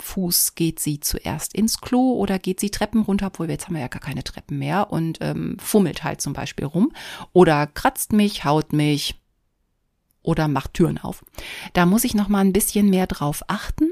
[0.00, 3.80] Fuß geht sie zuerst ins Klo oder geht sie Treppen runter, obwohl jetzt haben wir
[3.80, 6.92] ja gar keine Treppen mehr und ähm, fummelt halt zum Beispiel rum
[7.32, 9.16] oder kratzt mich, haut mich
[10.22, 11.24] oder macht Türen auf.
[11.74, 13.90] Da muss ich noch mal ein bisschen mehr drauf achten.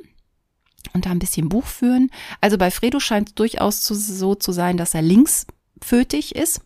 [0.95, 2.11] und da ein bisschen Buch führen.
[2.41, 6.63] Also bei Fredo scheint es durchaus zu, so zu sein, dass er linksfötig ist.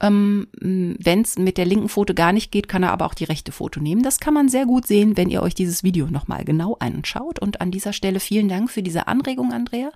[0.00, 3.24] Ähm, wenn es mit der linken Foto gar nicht geht, kann er aber auch die
[3.24, 4.02] rechte Foto nehmen.
[4.02, 7.38] Das kann man sehr gut sehen, wenn ihr euch dieses Video nochmal genau anschaut.
[7.38, 9.90] Und an dieser Stelle vielen Dank für diese Anregung, Andrea.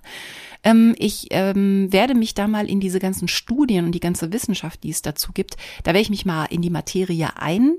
[0.63, 4.83] Ähm, ich ähm, werde mich da mal in diese ganzen Studien und die ganze Wissenschaft,
[4.83, 7.75] die es dazu gibt, da werde ich mich mal in die Materie ein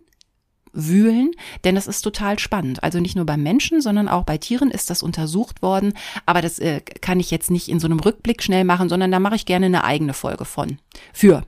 [0.72, 1.32] wühlen,
[1.64, 2.82] denn das ist total spannend.
[2.82, 5.92] Also nicht nur beim Menschen, sondern auch bei Tieren ist das untersucht worden.
[6.26, 9.20] Aber das äh, kann ich jetzt nicht in so einem Rückblick schnell machen, sondern da
[9.20, 10.78] mache ich gerne eine eigene Folge von.
[11.12, 11.44] Für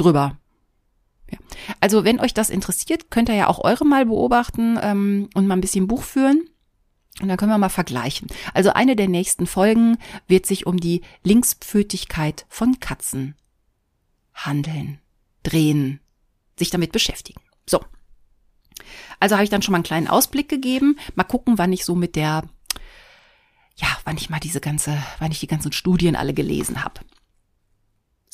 [0.00, 0.38] drüber.
[1.30, 1.38] Ja.
[1.80, 5.56] Also wenn euch das interessiert, könnt ihr ja auch eure mal beobachten ähm, und mal
[5.56, 6.48] ein bisschen Buch führen.
[7.20, 8.28] Und dann können wir mal vergleichen.
[8.54, 13.34] Also eine der nächsten Folgen wird sich um die Linkspfötigkeit von Katzen
[14.34, 15.00] handeln,
[15.42, 16.00] drehen,
[16.56, 17.40] sich damit beschäftigen.
[17.66, 17.84] So.
[19.18, 20.96] Also habe ich dann schon mal einen kleinen Ausblick gegeben.
[21.16, 22.44] Mal gucken, wann ich so mit der,
[23.76, 27.00] ja, wann ich mal diese ganze, wann ich die ganzen Studien alle gelesen habe.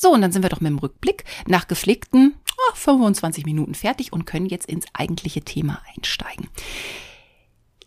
[0.04, 4.12] So, und dann sind wir doch mit dem Rückblick nach gepflegten oh, 25 Minuten fertig
[4.12, 6.50] und können jetzt ins eigentliche Thema einsteigen.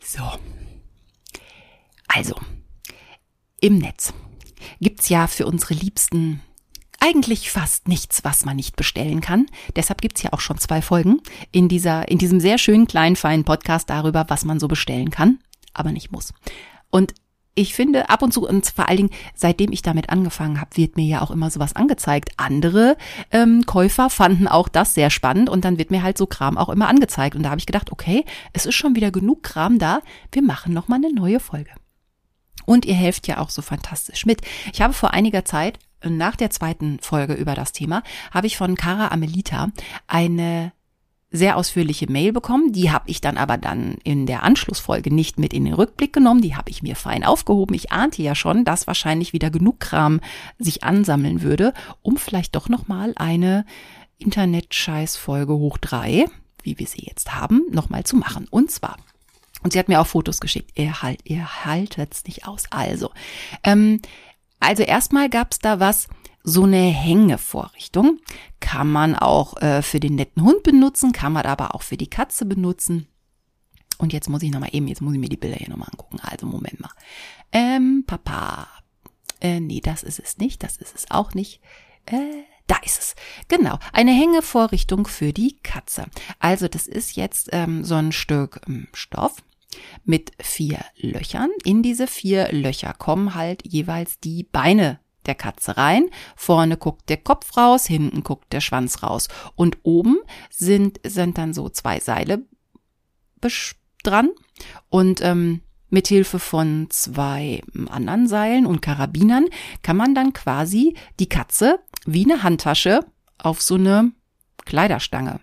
[0.03, 0.23] So.
[2.07, 2.33] Also,
[3.61, 4.15] im Netz
[4.81, 6.41] gibt's ja für unsere Liebsten
[6.99, 9.45] eigentlich fast nichts, was man nicht bestellen kann.
[9.75, 13.45] Deshalb gibt's ja auch schon zwei Folgen in dieser, in diesem sehr schönen kleinen feinen
[13.45, 15.37] Podcast darüber, was man so bestellen kann,
[15.71, 16.33] aber nicht muss.
[16.89, 17.13] Und
[17.57, 20.95] ich finde ab und zu und vor allen Dingen seitdem ich damit angefangen habe, wird
[20.95, 22.29] mir ja auch immer sowas angezeigt.
[22.37, 22.97] Andere
[23.31, 26.69] ähm, Käufer fanden auch das sehr spannend und dann wird mir halt so Kram auch
[26.69, 30.01] immer angezeigt und da habe ich gedacht, okay, es ist schon wieder genug Kram da,
[30.31, 31.71] wir machen noch mal eine neue Folge.
[32.65, 34.41] Und ihr helft ja auch so fantastisch mit.
[34.73, 38.75] Ich habe vor einiger Zeit nach der zweiten Folge über das Thema habe ich von
[38.75, 39.69] Cara Amelita
[40.05, 40.73] eine
[41.29, 42.71] sehr ausführliche Mail bekommen.
[42.71, 46.41] Die habe ich dann aber dann in der Anschlussfolge nicht mit in den Rückblick genommen.
[46.41, 47.75] Die habe ich mir fein aufgehoben.
[47.75, 50.21] Ich ahnte ja schon, dass wahrscheinlich wieder genug Kram
[50.57, 53.65] sich ansammeln würde, um vielleicht doch noch mal eine
[54.19, 56.25] Internet-Scheiß-Folge hoch drei,
[56.63, 58.47] wie wir sie jetzt haben, noch mal zu machen.
[58.49, 58.97] Und zwar
[59.63, 60.71] und sie hat mir auch Fotos geschickt.
[60.75, 62.63] Ihr, halt, ihr haltet's nicht aus.
[62.69, 63.11] Also,
[63.63, 64.01] ähm,
[64.59, 66.07] also erstmal gab's da was,
[66.47, 68.19] so eine Hängevorrichtung.
[68.61, 72.09] Kann man auch äh, für den netten Hund benutzen, kann man aber auch für die
[72.09, 73.07] Katze benutzen.
[73.97, 76.19] Und jetzt muss ich nochmal eben, jetzt muss ich mir die Bilder hier nochmal angucken.
[76.21, 76.91] Also Moment mal.
[77.51, 78.67] Ähm, Papa.
[79.41, 80.63] Äh, nee, das ist es nicht.
[80.63, 81.59] Das ist es auch nicht.
[82.05, 83.15] Äh, da ist es.
[83.49, 83.77] Genau.
[83.91, 86.05] Eine Hängevorrichtung für die Katze.
[86.39, 89.43] Also das ist jetzt ähm, so ein Stück ähm, Stoff
[90.05, 91.49] mit vier Löchern.
[91.65, 96.09] In diese vier Löcher kommen halt jeweils die Beine der Katze rein.
[96.35, 99.27] Vorne guckt der Kopf raus, hinten guckt der Schwanz raus.
[99.55, 100.17] Und oben
[100.49, 102.43] sind, sind dann so zwei Seile
[104.03, 104.29] dran.
[104.89, 109.45] Und ähm, mit Hilfe von zwei anderen Seilen und Karabinern
[109.83, 113.05] kann man dann quasi die Katze wie eine Handtasche
[113.37, 114.11] auf so eine
[114.65, 115.39] Kleiderstange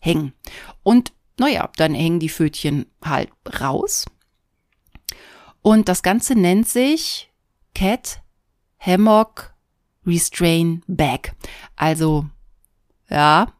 [0.00, 0.34] hängen.
[0.82, 4.04] Und naja, dann hängen die Fötchen halt raus.
[5.62, 7.32] Und das Ganze nennt sich
[7.74, 8.20] Cat
[8.84, 9.54] Hammock
[10.06, 11.34] Restrain Bag.
[11.76, 12.26] Also,
[13.08, 13.52] ja,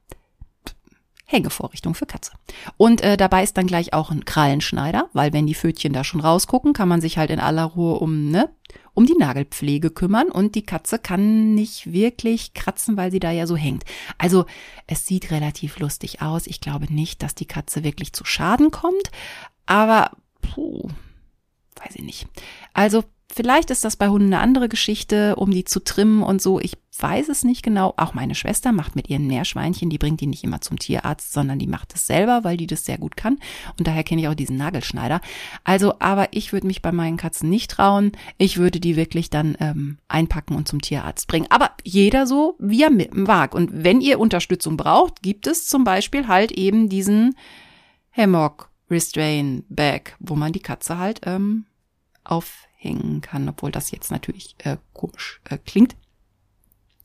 [1.26, 2.32] Hängevorrichtung für Katze.
[2.76, 6.20] Und äh, dabei ist dann gleich auch ein Krallenschneider, weil wenn die Fötchen da schon
[6.20, 8.50] rausgucken, kann man sich halt in aller Ruhe um, ne,
[8.92, 13.46] um die Nagelpflege kümmern und die Katze kann nicht wirklich kratzen, weil sie da ja
[13.46, 13.84] so hängt.
[14.18, 14.44] Also
[14.86, 16.46] es sieht relativ lustig aus.
[16.46, 19.10] Ich glaube nicht, dass die Katze wirklich zu Schaden kommt,
[19.66, 20.10] aber
[20.42, 20.88] puh,
[21.76, 22.26] weiß ich nicht.
[22.74, 23.02] Also
[23.34, 26.60] Vielleicht ist das bei Hunden eine andere Geschichte, um die zu trimmen und so.
[26.60, 27.92] Ich weiß es nicht genau.
[27.96, 31.58] Auch meine Schwester macht mit ihren Meerschweinchen, die bringt die nicht immer zum Tierarzt, sondern
[31.58, 33.40] die macht es selber, weil die das sehr gut kann.
[33.76, 35.20] Und daher kenne ich auch diesen Nagelschneider.
[35.64, 38.12] Also, aber ich würde mich bei meinen Katzen nicht trauen.
[38.38, 41.46] Ich würde die wirklich dann ähm, einpacken und zum Tierarzt bringen.
[41.50, 43.52] Aber jeder so, wie er mag.
[43.56, 47.34] Und wenn ihr Unterstützung braucht, gibt es zum Beispiel halt eben diesen
[48.12, 51.64] Hammock Restrain Bag, wo man die Katze halt ähm,
[52.22, 55.96] auf hängen kann, obwohl das jetzt natürlich äh, komisch äh, klingt.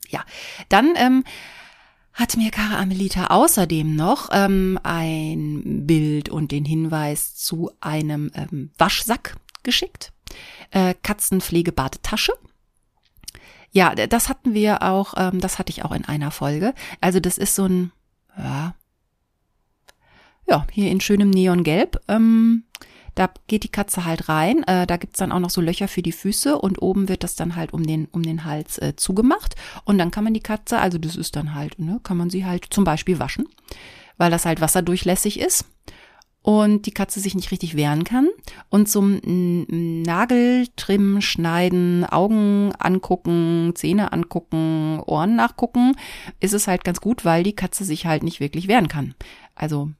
[0.08, 0.24] Ja,
[0.68, 1.24] dann ähm,
[2.12, 8.70] hat mir Cara Amelita außerdem noch ähm, ein Bild und den Hinweis zu einem ähm,
[8.78, 10.12] Waschsack geschickt.
[10.70, 12.32] Äh, Katzenpflegebadetasche.
[13.72, 16.74] Ja, das hatten wir auch, ähm, das hatte ich auch in einer Folge.
[17.00, 17.92] Also das ist so ein,
[18.36, 18.74] ja,
[20.48, 22.00] ja hier in schönem Neongelb.
[22.08, 22.64] Ähm,
[23.20, 24.62] da geht die Katze halt rein.
[24.64, 27.34] Äh, da gibt's dann auch noch so Löcher für die Füße und oben wird das
[27.34, 29.56] dann halt um den, um den Hals äh, zugemacht.
[29.84, 32.46] Und dann kann man die Katze, also das ist dann halt, ne, kann man sie
[32.46, 33.46] halt zum Beispiel waschen,
[34.16, 35.66] weil das halt wasserdurchlässig ist.
[36.42, 38.28] und die Katze sich nicht richtig wehren kann.
[38.70, 39.20] Und zum
[40.02, 45.92] Nageltrimmen, Schneiden, Augen angucken, Zähne angucken, Ohren nachgucken,
[46.40, 49.14] ist es halt ganz gut, weil die Katze sich halt nicht wirklich wehren kann.
[49.54, 49.90] Also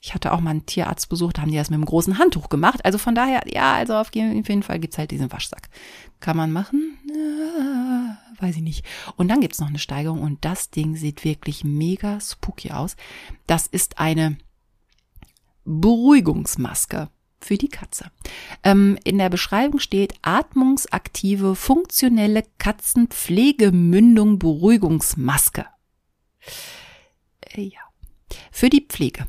[0.00, 2.48] ich hatte auch mal einen Tierarzt besucht, da haben die das mit einem großen Handtuch
[2.48, 2.84] gemacht.
[2.84, 5.68] Also von daher, ja, also auf jeden Fall gibt's halt diesen Waschsack.
[6.20, 6.98] Kann man machen?
[7.08, 8.84] Äh, weiß ich nicht.
[9.16, 12.96] Und dann gibt's noch eine Steigerung und das Ding sieht wirklich mega spooky aus.
[13.46, 14.38] Das ist eine
[15.64, 18.10] Beruhigungsmaske für die Katze.
[18.62, 25.66] Ähm, in der Beschreibung steht atmungsaktive, funktionelle Katzenpflegemündung Beruhigungsmaske.
[27.40, 27.80] Äh, ja.
[28.52, 29.26] Für die Pflege.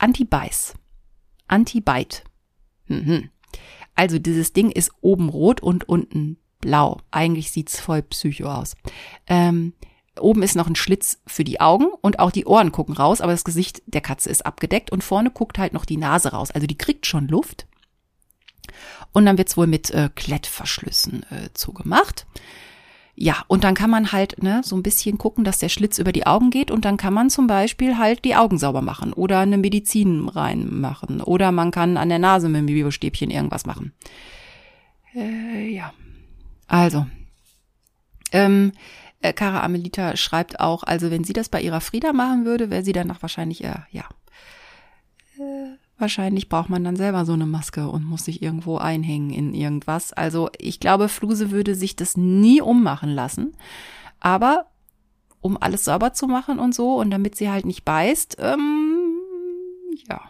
[0.00, 0.74] Anti-Beiß.
[1.48, 2.22] Anti-Bite.
[2.86, 3.30] Mhm.
[3.94, 7.00] Also dieses Ding ist oben rot und unten blau.
[7.10, 8.74] Eigentlich sieht's voll psycho aus.
[9.26, 9.74] Ähm,
[10.18, 13.32] Oben ist noch ein Schlitz für die Augen und auch die Ohren gucken raus, aber
[13.32, 16.50] das Gesicht der Katze ist abgedeckt und vorne guckt halt noch die Nase raus.
[16.50, 17.66] Also die kriegt schon Luft.
[19.12, 22.26] Und dann wird's wohl mit äh, Klettverschlüssen äh, zugemacht.
[23.22, 26.10] Ja, und dann kann man halt ne, so ein bisschen gucken, dass der Schlitz über
[26.10, 29.40] die Augen geht und dann kann man zum Beispiel halt die Augen sauber machen oder
[29.40, 33.92] eine Medizin reinmachen oder man kann an der Nase mit dem Biostäbchen irgendwas machen.
[35.14, 35.92] Äh, ja,
[36.66, 37.04] also
[38.32, 38.72] ähm,
[39.20, 42.84] äh, Cara Amelita schreibt auch, also wenn sie das bei ihrer Frieda machen würde, wäre
[42.84, 44.04] sie danach wahrscheinlich eher, ja.
[45.38, 49.54] Äh, wahrscheinlich braucht man dann selber so eine Maske und muss sich irgendwo einhängen in
[49.54, 50.12] irgendwas.
[50.12, 53.56] Also ich glaube, Fluse würde sich das nie ummachen lassen.
[54.20, 54.66] Aber
[55.40, 59.20] um alles sauber zu machen und so und damit sie halt nicht beißt, ähm,
[60.08, 60.20] ja.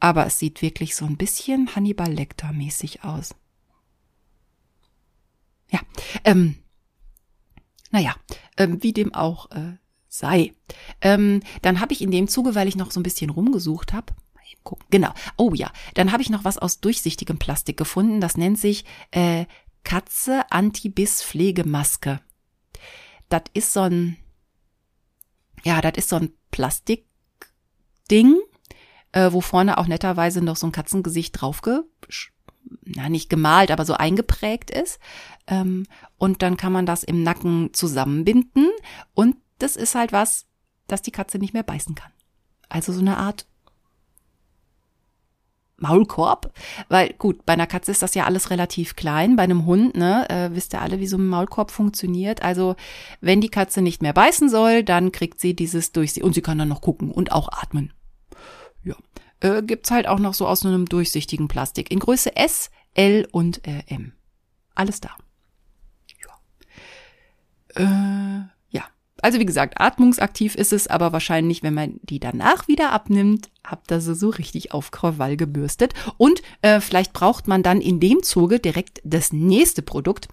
[0.00, 3.34] Aber es sieht wirklich so ein bisschen Hannibal Lecter mäßig aus.
[5.70, 5.80] Ja,
[6.24, 6.56] ähm,
[7.90, 8.14] naja,
[8.56, 9.76] ähm, wie dem auch äh,
[10.08, 10.52] sei.
[11.00, 14.12] Ähm, dann habe ich in dem Zuge, weil ich noch so ein bisschen rumgesucht habe,
[14.62, 14.86] gucken.
[14.90, 15.12] Genau.
[15.36, 18.20] Oh ja, dann habe ich noch was aus durchsichtigem Plastik gefunden.
[18.20, 19.46] Das nennt sich äh,
[19.84, 22.20] Katze Anti-Biss Pflegemaske.
[23.28, 24.16] Das ist so ein,
[25.64, 27.06] ja, das ist so ein Plastikding,
[29.12, 31.84] äh, wo vorne auch netterweise noch so ein Katzengesicht draufge
[32.84, 34.98] na, nicht gemalt, aber so eingeprägt ist.
[35.46, 35.86] Ähm,
[36.18, 38.68] und dann kann man das im Nacken zusammenbinden.
[39.14, 40.46] Und das ist halt was,
[40.86, 42.12] dass die Katze nicht mehr beißen kann.
[42.68, 43.46] Also so eine Art
[45.82, 46.52] Maulkorb,
[46.88, 50.28] weil gut, bei einer Katze ist das ja alles relativ klein, bei einem Hund, ne,
[50.30, 52.42] äh, wisst ihr alle, wie so ein Maulkorb funktioniert.
[52.42, 52.76] Also
[53.20, 56.42] wenn die Katze nicht mehr beißen soll, dann kriegt sie dieses durch sie und sie
[56.42, 57.92] kann dann noch gucken und auch atmen.
[58.84, 58.94] Ja,
[59.40, 63.66] äh, gibt's halt auch noch so aus einem durchsichtigen Plastik in Größe S, L und
[63.66, 64.12] äh, M.
[64.74, 65.10] Alles da.
[67.76, 68.38] Ja.
[68.44, 68.61] Äh.
[69.22, 73.90] Also wie gesagt, atmungsaktiv ist es, aber wahrscheinlich, wenn man die danach wieder abnimmt, habt
[73.90, 75.94] ihr sie so richtig auf Krawall gebürstet.
[76.18, 80.28] Und äh, vielleicht braucht man dann in dem Zuge direkt das nächste Produkt.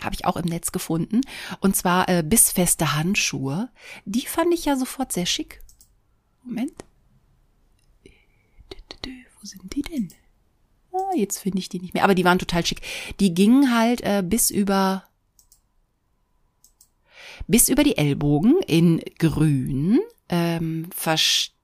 [0.00, 1.20] Habe ich auch im Netz gefunden.
[1.60, 3.68] Und zwar äh, bissfeste Handschuhe.
[4.04, 5.60] Die fand ich ja sofort sehr schick.
[6.44, 6.72] Moment.
[9.40, 10.08] Wo sind die denn?
[10.92, 12.04] Ah, jetzt finde ich die nicht mehr.
[12.04, 12.82] Aber die waren total schick.
[13.20, 15.04] Die gingen halt äh, bis über
[17.46, 20.88] bis über die Ellbogen in grün, ähm,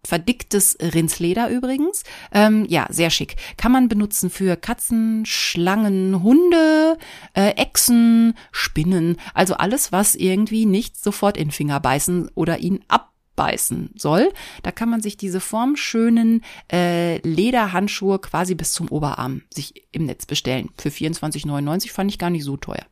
[0.05, 2.05] verdicktes Rindsleder übrigens.
[2.33, 3.37] Ähm, ja, sehr schick.
[3.57, 6.97] Kann man benutzen für Katzen, Schlangen, Hunde,
[7.35, 9.17] äh, Echsen, Spinnen.
[9.35, 14.33] Also alles, was irgendwie nicht sofort in Finger beißen oder ihn ab beißen soll.
[14.63, 20.27] Da kann man sich diese formschönen äh, Lederhandschuhe quasi bis zum Oberarm sich im Netz
[20.27, 20.71] bestellen.
[20.79, 22.87] Für 24,99 fand ich gar nicht so teuer.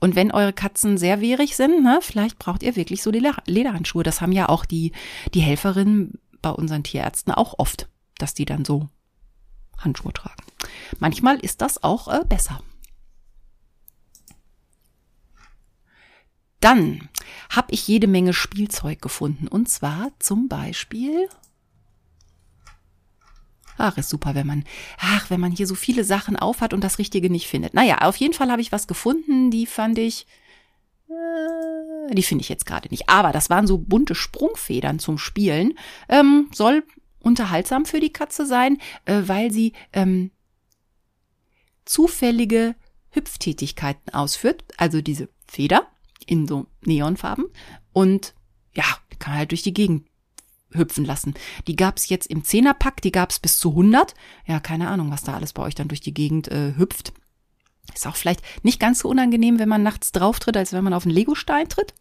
[0.00, 4.02] Und wenn eure Katzen sehr wehrig sind, ne, vielleicht braucht ihr wirklich so Lederhandschuhe.
[4.02, 4.92] Das haben ja auch die,
[5.34, 8.88] die Helferinnen bei unseren Tierärzten auch oft, dass die dann so
[9.76, 10.42] Handschuhe tragen.
[10.98, 12.60] Manchmal ist das auch äh, besser.
[16.60, 17.08] Dann
[17.50, 19.48] habe ich jede Menge Spielzeug gefunden.
[19.48, 21.28] Und zwar zum Beispiel.
[23.78, 24.64] Ach, ist super, wenn man,
[24.98, 27.74] ach, wenn man hier so viele Sachen aufhat und das Richtige nicht findet.
[27.74, 30.26] Naja, auf jeden Fall habe ich was gefunden, die fand ich,
[31.08, 33.08] äh, die finde ich jetzt gerade nicht.
[33.08, 35.78] Aber das waren so bunte Sprungfedern zum Spielen.
[36.08, 36.84] Ähm, soll
[37.20, 40.30] unterhaltsam für die Katze sein, äh, weil sie ähm,
[41.84, 42.74] zufällige
[43.10, 44.64] Hüpftätigkeiten ausführt.
[44.76, 45.86] Also diese Feder
[46.26, 47.46] in so Neonfarben
[47.92, 48.34] und
[48.74, 48.84] ja,
[49.18, 50.07] kann halt durch die Gegend
[50.72, 51.34] hüpfen lassen.
[51.66, 54.14] Die gab's jetzt im Zehnerpack, die gab's bis zu 100.
[54.46, 57.12] Ja, keine Ahnung, was da alles bei euch dann durch die Gegend äh, hüpft.
[57.94, 60.94] Ist auch vielleicht nicht ganz so unangenehm, wenn man nachts drauf tritt, als wenn man
[60.94, 61.94] auf einen Legostein tritt.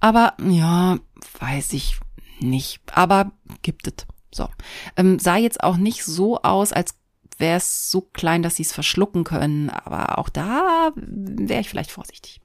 [0.00, 0.98] Aber ja,
[1.38, 2.00] weiß ich
[2.40, 3.32] nicht, aber
[3.62, 4.06] gibt es.
[4.34, 4.48] So.
[4.96, 6.96] Ähm, sah jetzt auch nicht so aus, als
[7.38, 11.90] wäre es so klein, dass sie es verschlucken können, aber auch da wäre ich vielleicht
[11.90, 12.40] vorsichtig.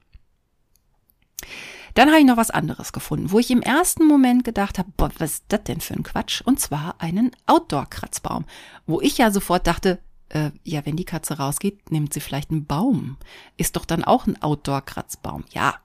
[1.98, 5.10] Dann habe ich noch was anderes gefunden, wo ich im ersten Moment gedacht habe, boah,
[5.18, 6.42] was ist das denn für ein Quatsch?
[6.42, 8.44] Und zwar einen Outdoor-Kratzbaum,
[8.86, 9.98] wo ich ja sofort dachte,
[10.30, 13.16] äh, ja, wenn die Katze rausgeht, nimmt sie vielleicht einen Baum.
[13.56, 15.44] Ist doch dann auch ein Outdoor-Kratzbaum.
[15.52, 15.76] Ja.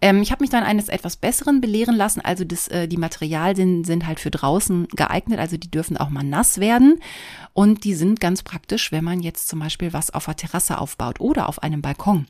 [0.00, 2.20] Ähm, ich habe mich dann eines etwas Besseren belehren lassen.
[2.20, 5.38] Also das, äh, die Materialien sind halt für draußen geeignet.
[5.38, 6.98] Also die dürfen auch mal nass werden.
[7.54, 11.20] Und die sind ganz praktisch, wenn man jetzt zum Beispiel was auf der Terrasse aufbaut
[11.20, 12.26] oder auf einem Balkon.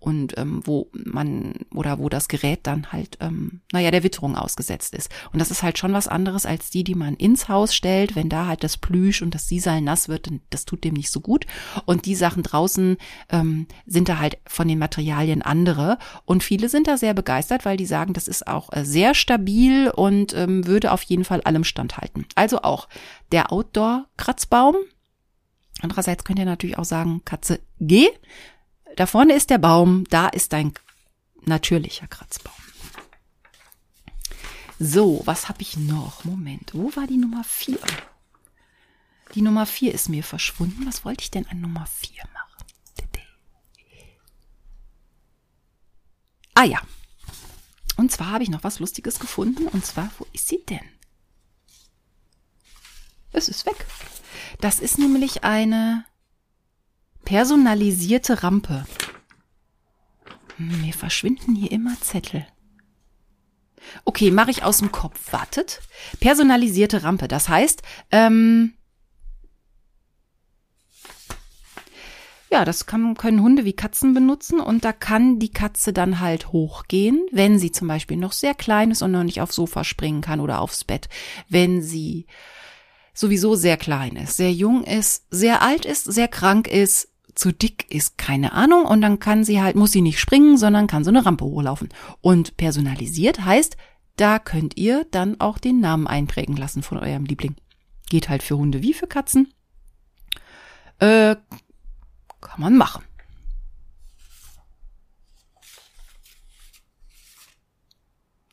[0.00, 4.94] Und ähm, wo man oder wo das Gerät dann halt, ähm, naja, der Witterung ausgesetzt
[4.94, 5.10] ist.
[5.32, 8.14] Und das ist halt schon was anderes als die, die man ins Haus stellt.
[8.14, 11.13] Wenn da halt das Plüsch und das Sisal nass wird, das tut dem nicht so
[11.20, 11.46] gut.
[11.86, 12.96] Und die Sachen draußen
[13.30, 15.98] ähm, sind da halt von den Materialien andere.
[16.24, 19.90] Und viele sind da sehr begeistert, weil die sagen, das ist auch äh, sehr stabil
[19.90, 22.26] und ähm, würde auf jeden Fall allem standhalten.
[22.34, 22.88] Also auch
[23.32, 24.76] der Outdoor-Kratzbaum.
[25.80, 28.08] Andererseits könnt ihr natürlich auch sagen, Katze, geh.
[28.96, 30.72] Da vorne ist der Baum, da ist dein
[31.44, 32.54] natürlicher Kratzbaum.
[34.78, 36.24] So, was habe ich noch?
[36.24, 37.78] Moment, wo war die Nummer vier?
[39.34, 40.86] Die Nummer 4 ist mir verschwunden.
[40.86, 42.44] Was wollte ich denn an Nummer 4 machen?
[46.54, 46.80] Ah ja.
[47.96, 49.66] Und zwar habe ich noch was Lustiges gefunden.
[49.68, 50.80] Und zwar, wo ist sie denn?
[53.32, 53.86] Es ist weg.
[54.60, 56.04] Das ist nämlich eine
[57.24, 58.86] personalisierte Rampe.
[60.56, 62.46] Mir verschwinden hier immer Zettel.
[64.04, 65.32] Okay, mache ich aus dem Kopf.
[65.32, 65.80] Wartet.
[66.20, 67.26] Personalisierte Rampe.
[67.26, 67.82] Das heißt,
[68.12, 68.74] ähm,
[72.54, 76.52] Ja, das kann, können Hunde wie Katzen benutzen und da kann die Katze dann halt
[76.52, 80.20] hochgehen, wenn sie zum Beispiel noch sehr klein ist und noch nicht aufs Sofa springen
[80.20, 81.08] kann oder aufs Bett.
[81.48, 82.26] Wenn sie
[83.12, 87.90] sowieso sehr klein ist, sehr jung ist, sehr alt ist, sehr krank ist, zu dick
[87.90, 88.84] ist, keine Ahnung.
[88.84, 91.88] Und dann kann sie halt, muss sie nicht springen, sondern kann so eine Rampe hochlaufen.
[92.20, 93.76] Und personalisiert heißt,
[94.14, 97.56] da könnt ihr dann auch den Namen einprägen lassen von eurem Liebling.
[98.10, 99.52] Geht halt für Hunde wie für Katzen.
[101.00, 101.34] Äh,
[102.44, 103.04] kann man machen.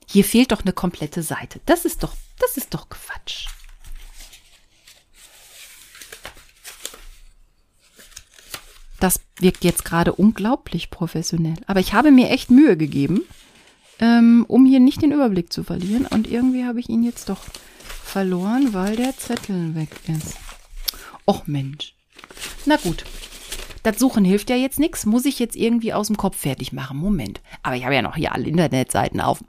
[0.08, 1.62] Hier fehlt doch eine komplette Seite.
[1.66, 3.48] Das ist doch, das ist doch Quatsch.
[9.00, 11.56] Das wirkt jetzt gerade unglaublich professionell.
[11.66, 13.22] Aber ich habe mir echt Mühe gegeben,
[14.00, 16.06] ähm, um hier nicht den Überblick zu verlieren.
[16.06, 17.42] Und irgendwie habe ich ihn jetzt doch
[18.04, 20.36] verloren, weil der Zettel weg ist.
[21.26, 21.96] Och Mensch.
[22.66, 23.06] Na gut,
[23.84, 26.98] das Suchen hilft ja jetzt nichts, muss ich jetzt irgendwie aus dem Kopf fertig machen.
[26.98, 27.42] Moment.
[27.64, 29.44] Aber ich habe ja noch hier alle Internetseiten auf.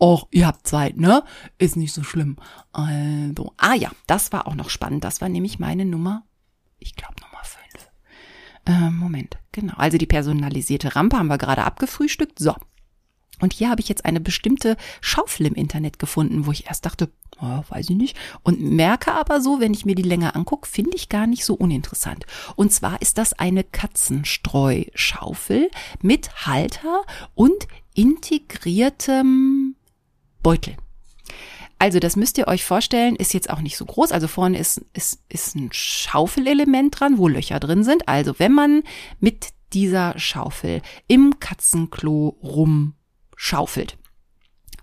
[0.00, 1.24] Och, ihr habt Zeit, ne?
[1.58, 2.36] Ist nicht so schlimm.
[2.72, 5.04] Also, ah ja, das war auch noch spannend.
[5.04, 6.24] Das war nämlich meine Nummer,
[6.78, 7.58] ich glaube Nummer 5.
[8.66, 9.74] Äh, Moment, genau.
[9.76, 12.38] Also die personalisierte Rampe haben wir gerade abgefrühstückt.
[12.38, 12.54] So.
[13.40, 17.10] Und hier habe ich jetzt eine bestimmte Schaufel im Internet gefunden, wo ich erst dachte,
[17.40, 18.16] oh, weiß ich nicht.
[18.42, 21.54] Und merke aber so, wenn ich mir die länger angucke, finde ich gar nicht so
[21.54, 22.26] uninteressant.
[22.56, 25.70] Und zwar ist das eine Katzenstreuschaufel
[26.02, 27.02] mit Halter
[27.34, 29.76] und integriertem
[30.42, 30.76] Beutel.
[31.80, 34.10] Also das müsst ihr euch vorstellen, ist jetzt auch nicht so groß.
[34.10, 38.08] Also vorne ist, ist, ist ein Schaufelelement dran, wo Löcher drin sind.
[38.08, 38.82] Also wenn man
[39.20, 42.36] mit dieser Schaufel im Katzenklo
[43.38, 43.96] rumschaufelt,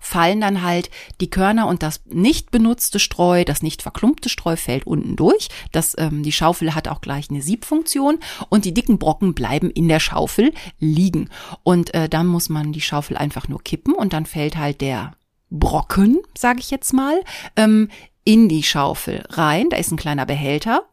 [0.00, 0.90] fallen dann halt
[1.20, 5.48] die Körner und das nicht benutzte Streu, das nicht verklumpte Streu fällt unten durch.
[5.72, 9.88] Das, ähm, die Schaufel hat auch gleich eine Siebfunktion und die dicken Brocken bleiben in
[9.88, 11.28] der Schaufel liegen.
[11.64, 15.12] Und äh, dann muss man die Schaufel einfach nur kippen und dann fällt halt der
[15.50, 17.20] Brocken, sage ich jetzt mal,
[17.56, 17.88] ähm,
[18.24, 19.70] in die Schaufel rein.
[19.70, 20.84] Da ist ein kleiner Behälter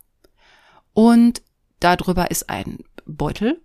[0.94, 1.42] und
[1.80, 3.62] darüber ist ein Beutel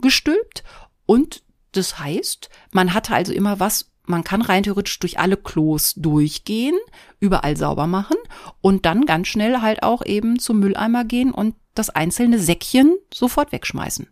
[0.00, 0.62] gestülpt
[1.06, 1.42] und
[1.72, 6.74] das heißt, man hat also immer was man kann rein theoretisch durch alle Klos durchgehen,
[7.20, 8.16] überall sauber machen
[8.60, 13.52] und dann ganz schnell halt auch eben zum Mülleimer gehen und das einzelne Säckchen sofort
[13.52, 14.08] wegschmeißen.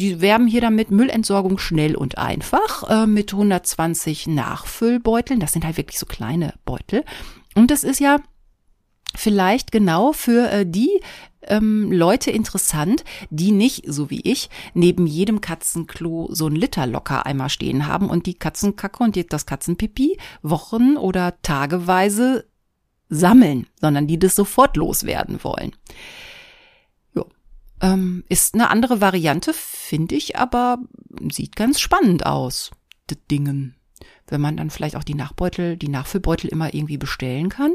[0.00, 5.40] Die werben hier damit Müllentsorgung schnell und einfach äh, mit 120 Nachfüllbeuteln.
[5.40, 7.04] Das sind halt wirklich so kleine Beutel.
[7.56, 8.20] Und das ist ja
[9.14, 11.00] vielleicht genau für äh, die
[11.42, 17.48] ähm, Leute interessant, die nicht, so wie ich, neben jedem Katzenklo so ein Literlocker einmal
[17.48, 22.46] stehen haben und die Katzenkacke und das Katzenpipi Wochen oder tageweise
[23.08, 25.72] sammeln, sondern die das sofort loswerden wollen.
[27.14, 27.26] Jo.
[27.80, 30.78] Ähm, ist eine andere Variante, finde ich, aber
[31.30, 32.70] sieht ganz spannend aus,
[33.06, 33.74] das Dingen.
[34.26, 37.72] wenn man dann vielleicht auch die Nachbeutel, die Nachfüllbeutel immer irgendwie bestellen kann.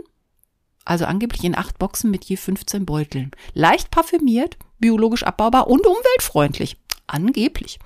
[0.86, 3.31] Also angeblich in acht Boxen mit je 15 Beuteln.
[3.53, 6.77] Leicht parfümiert, biologisch abbaubar und umweltfreundlich.
[7.07, 7.79] Angeblich.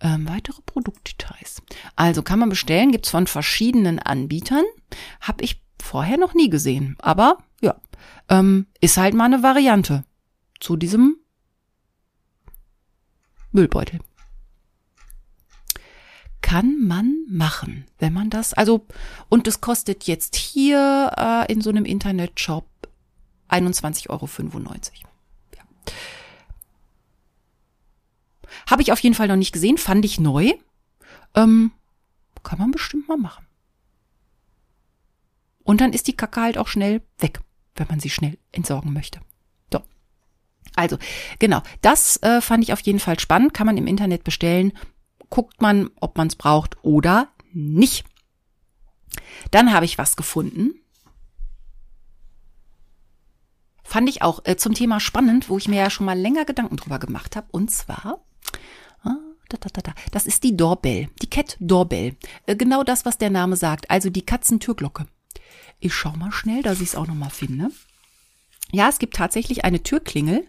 [0.00, 1.62] Ähm, weitere Produktdetails.
[1.94, 4.64] Also kann man bestellen, gibt's von verschiedenen Anbietern.
[5.20, 6.96] Hab ich vorher noch nie gesehen.
[7.00, 7.76] Aber ja,
[8.28, 10.04] ähm, ist halt mal eine Variante
[10.60, 11.16] zu diesem
[13.52, 14.00] Müllbeutel.
[16.46, 18.86] Kann man machen, wenn man das, also,
[19.28, 22.68] und das kostet jetzt hier äh, in so einem Internetshop
[23.50, 24.28] 21,95 Euro.
[25.56, 25.64] Ja.
[28.70, 30.52] Habe ich auf jeden Fall noch nicht gesehen, fand ich neu.
[31.34, 31.72] Ähm,
[32.44, 33.44] kann man bestimmt mal machen.
[35.64, 37.40] Und dann ist die Kacke halt auch schnell weg,
[37.74, 39.18] wenn man sie schnell entsorgen möchte.
[39.72, 39.80] So.
[40.76, 40.96] Also,
[41.40, 44.72] genau, das äh, fand ich auf jeden Fall spannend, kann man im Internet bestellen.
[45.30, 48.04] Guckt man, ob man es braucht oder nicht.
[49.50, 50.74] Dann habe ich was gefunden.
[53.82, 56.76] Fand ich auch äh, zum Thema spannend, wo ich mir ja schon mal länger Gedanken
[56.76, 57.46] drüber gemacht habe.
[57.52, 58.20] Und zwar,
[59.02, 59.16] ah,
[59.48, 62.16] da, da, da, da, das ist die Doorbell, die Cat Doorbell.
[62.46, 65.06] Äh, genau das, was der Name sagt, also die Katzentürglocke.
[65.78, 67.70] Ich schau mal schnell, dass ich es auch nochmal finde.
[68.72, 70.44] Ja, es gibt tatsächlich eine Türklingel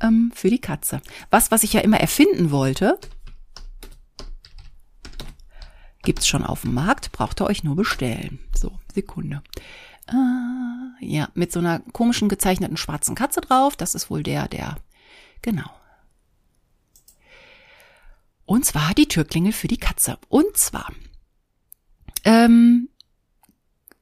[0.00, 1.00] ähm, für die Katze.
[1.30, 2.98] Was, was ich ja immer erfinden wollte,
[6.02, 8.38] gibt's schon auf dem Markt, braucht ihr euch nur bestellen.
[8.56, 9.42] So, Sekunde.
[10.08, 13.76] Äh, ja, mit so einer komischen gezeichneten schwarzen Katze drauf.
[13.76, 14.76] Das ist wohl der, der,
[15.42, 15.70] genau.
[18.44, 20.18] Und zwar die Türklingel für die Katze.
[20.28, 20.90] Und zwar
[22.24, 22.88] ähm,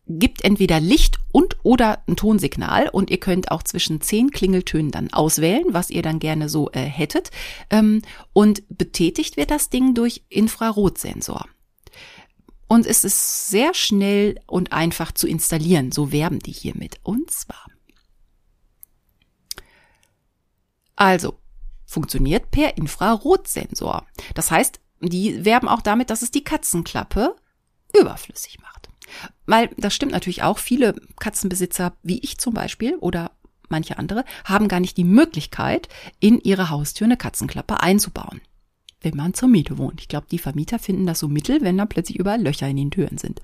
[0.07, 5.12] gibt entweder Licht und oder ein Tonsignal und ihr könnt auch zwischen zehn Klingeltönen dann
[5.12, 7.30] auswählen, was ihr dann gerne so äh, hättet.
[7.68, 11.44] Ähm, und betätigt wird das Ding durch Infrarotsensor.
[12.68, 15.90] Und es ist sehr schnell und einfach zu installieren.
[15.90, 17.00] So werben die hiermit.
[17.02, 17.66] Und zwar.
[20.94, 21.38] Also,
[21.86, 24.06] funktioniert per Infrarotsensor.
[24.34, 27.34] Das heißt, die werben auch damit, dass es die Katzenklappe
[27.98, 28.88] überflüssig macht.
[29.46, 33.32] Weil das stimmt natürlich auch, viele Katzenbesitzer, wie ich zum Beispiel oder
[33.68, 35.88] manche andere, haben gar nicht die Möglichkeit,
[36.20, 38.40] in ihre Haustür eine Katzenklappe einzubauen.
[39.01, 40.01] Wenn man zur Miete wohnt.
[40.01, 42.90] Ich glaube, die Vermieter finden das so mittel, wenn da plötzlich überall Löcher in den
[42.90, 43.40] Türen sind.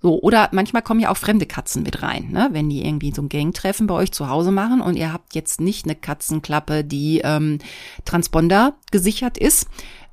[0.00, 2.48] So, oder manchmal kommen ja auch fremde Katzen mit rein, ne?
[2.52, 5.60] wenn die irgendwie so ein Gangtreffen bei euch zu Hause machen und ihr habt jetzt
[5.60, 7.58] nicht eine Katzenklappe, die ähm,
[8.04, 9.68] Transponder gesichert ist.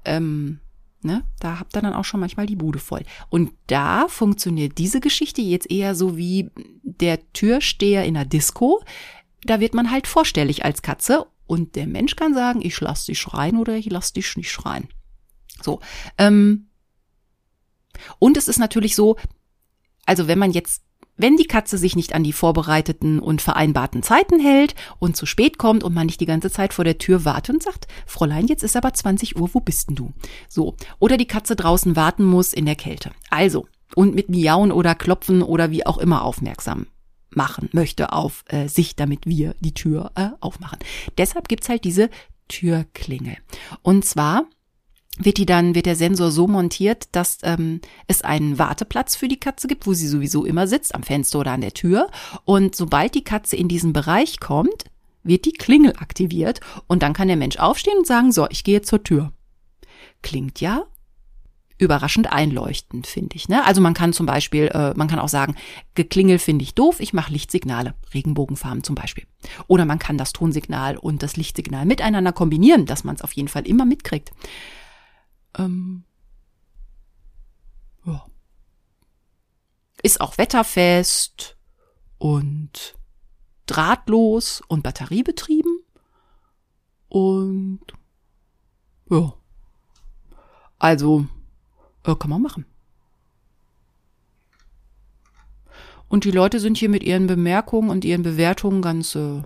[0.05, 0.59] Ähm,
[1.05, 1.23] Ne?
[1.39, 3.03] Da habt ihr dann auch schon manchmal die Bude voll.
[3.29, 6.49] Und da funktioniert diese Geschichte jetzt eher so wie
[6.81, 8.81] der Türsteher in der Disco.
[9.43, 13.19] Da wird man halt vorstellig als Katze und der Mensch kann sagen, ich lass dich
[13.19, 14.87] schreien oder ich lass dich nicht schreien.
[15.61, 15.79] So.
[16.17, 16.69] Ähm,
[18.19, 19.15] und es ist natürlich so,
[20.05, 20.83] also wenn man jetzt
[21.17, 25.57] wenn die Katze sich nicht an die vorbereiteten und vereinbarten Zeiten hält und zu spät
[25.57, 28.63] kommt und man nicht die ganze Zeit vor der Tür wartet und sagt, Fräulein, jetzt
[28.63, 30.13] ist aber 20 Uhr, wo bist denn du?
[30.49, 30.75] So.
[30.99, 33.11] Oder die Katze draußen warten muss in der Kälte.
[33.29, 33.65] Also.
[33.95, 36.87] Und mit Miauen oder Klopfen oder wie auch immer aufmerksam
[37.29, 40.79] machen möchte auf äh, sich, damit wir die Tür äh, aufmachen.
[41.17, 42.09] Deshalb gibt's halt diese
[42.47, 43.37] Türklingel.
[43.81, 44.45] Und zwar
[45.17, 49.39] wird die dann, wird der Sensor so montiert, dass ähm, es einen Warteplatz für die
[49.39, 52.09] Katze gibt, wo sie sowieso immer sitzt, am Fenster oder an der Tür.
[52.43, 54.85] Und sobald die Katze in diesen Bereich kommt,
[55.23, 58.81] wird die Klingel aktiviert und dann kann der Mensch aufstehen und sagen, so, ich gehe
[58.81, 59.31] zur Tür.
[60.21, 60.85] Klingt ja
[61.77, 63.49] überraschend einleuchtend, finde ich.
[63.49, 63.65] Ne?
[63.65, 65.55] Also man kann zum Beispiel, äh, man kann auch sagen,
[65.93, 69.25] geklingel finde ich doof, ich mache Lichtsignale, Regenbogenfarben zum Beispiel.
[69.67, 73.49] Oder man kann das Tonsignal und das Lichtsignal miteinander kombinieren, dass man es auf jeden
[73.49, 74.31] Fall immer mitkriegt.
[75.57, 76.03] Ähm,
[78.05, 78.25] ja.
[80.01, 81.57] Ist auch wetterfest
[82.17, 82.95] und
[83.65, 85.79] drahtlos und batteriebetrieben.
[87.09, 87.81] Und
[89.09, 89.33] ja.
[90.79, 91.27] Also,
[92.05, 92.65] äh, kann man machen.
[96.07, 99.41] Und die Leute sind hier mit ihren Bemerkungen und ihren Bewertungen ganz äh,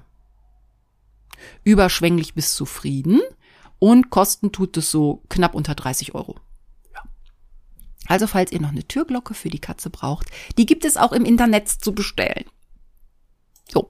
[1.63, 3.21] überschwänglich bis zufrieden
[3.79, 6.35] und kosten tut es so knapp unter 30 Euro.
[6.93, 7.03] Ja.
[8.07, 11.25] Also falls ihr noch eine Türglocke für die Katze braucht, die gibt es auch im
[11.25, 12.45] Internet zu bestellen.
[13.71, 13.89] So.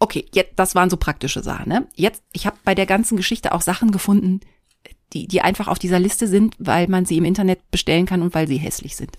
[0.00, 1.68] Okay, jetzt, das waren so praktische Sachen.
[1.68, 1.86] Ne?
[1.94, 4.40] Jetzt, ich habe bei der ganzen Geschichte auch Sachen gefunden,
[5.12, 8.34] die, die einfach auf dieser Liste sind, weil man sie im Internet bestellen kann und
[8.34, 9.16] weil sie hässlich sind.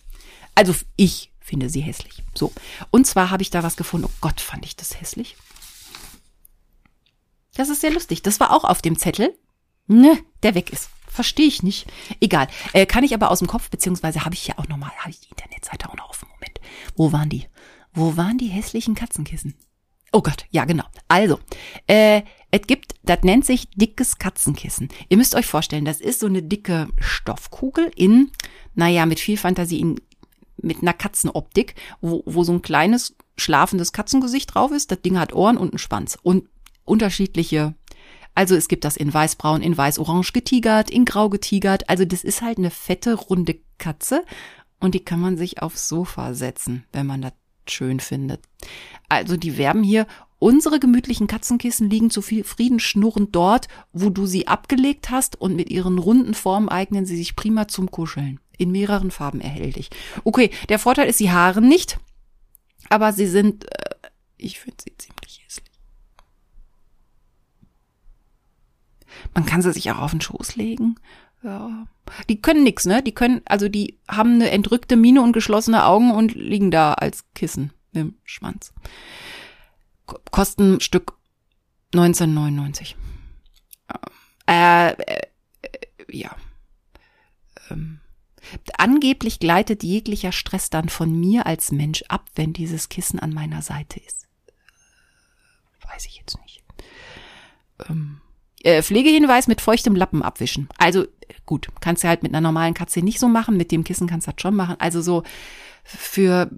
[0.56, 2.24] Also ich finde sie hässlich.
[2.34, 2.54] So.
[2.92, 4.08] Und zwar habe ich da was gefunden.
[4.08, 5.36] Oh Gott, fand ich das hässlich.
[7.56, 8.22] Das ist sehr lustig.
[8.22, 9.36] Das war auch auf dem Zettel.
[9.88, 10.90] Ne, der weg ist.
[11.08, 11.88] Verstehe ich nicht.
[12.22, 12.48] Egal.
[12.72, 15.20] Äh, kann ich aber aus dem Kopf, beziehungsweise habe ich ja auch nochmal, habe ich
[15.20, 16.62] die Internetseite auch noch auf dem Moment.
[16.96, 17.48] Wo waren die?
[17.94, 19.56] Wo waren die hässlichen Katzenkissen?
[20.14, 20.86] Oh Gott, ja genau.
[21.10, 21.40] Also,
[21.88, 22.22] äh,
[22.52, 24.90] es gibt, das nennt sich dickes Katzenkissen.
[25.10, 28.32] Ihr müsst euch vorstellen, das ist so eine dicke Stoffkugel in,
[28.76, 30.02] naja, mit viel Fantasie, in,
[30.58, 34.92] mit einer Katzenoptik, wo, wo so ein kleines schlafendes Katzengesicht drauf ist.
[34.92, 36.48] Das Ding hat Ohren und einen Schwanz und
[36.84, 37.74] unterschiedliche
[38.34, 41.90] also es gibt das in weißbraun, in weiß-orange getigert, in grau getigert.
[41.90, 44.24] Also das ist halt eine fette, runde Katze
[44.80, 47.34] und die kann man sich aufs Sofa setzen, wenn man das
[47.68, 48.42] schön findet.
[49.10, 50.08] Also die werben hier,
[50.42, 55.56] unsere gemütlichen Katzenkissen liegen zu viel Frieden schnurrend dort, wo du sie abgelegt hast und
[55.56, 58.40] mit ihren runden Formen eignen sie sich prima zum Kuscheln.
[58.58, 59.92] In mehreren Farben erhältlich.
[60.24, 62.00] Okay, der Vorteil ist, sie haaren nicht,
[62.90, 63.96] aber sie sind, äh,
[64.38, 65.72] ich finde sie ziemlich hässlich.
[69.36, 70.96] Man kann sie sich auch auf den Schoß legen.
[71.44, 71.86] Ja.
[72.30, 73.04] Die können nix, ne?
[73.04, 77.26] Die können, also die haben eine entrückte Miene und geschlossene Augen und liegen da als
[77.36, 78.74] Kissen im Schwanz.
[80.32, 81.14] Kosten Stück
[81.94, 82.96] 1999.
[84.48, 85.22] Äh, äh,
[86.10, 86.36] ja.
[87.70, 88.00] Ähm.
[88.78, 93.62] Angeblich gleitet jeglicher Stress dann von mir als Mensch ab, wenn dieses Kissen an meiner
[93.62, 94.28] Seite ist.
[95.88, 96.64] Weiß ich jetzt nicht.
[97.88, 98.22] Ähm.
[98.64, 100.70] Äh, Pflegehinweis mit feuchtem Lappen abwischen.
[100.78, 101.06] Also
[101.46, 104.28] gut, kannst du halt mit einer normalen Katze nicht so machen, mit dem Kissen kannst
[104.28, 104.76] du das schon machen.
[104.80, 105.24] Also so
[105.84, 106.50] für,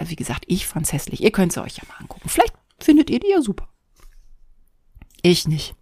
[0.00, 1.22] wie gesagt, ich fand's hässlich.
[1.22, 2.28] Ihr könnt sie euch ja mal angucken.
[2.28, 3.68] Vielleicht findet ihr die ja super.
[5.22, 5.74] Ich nicht.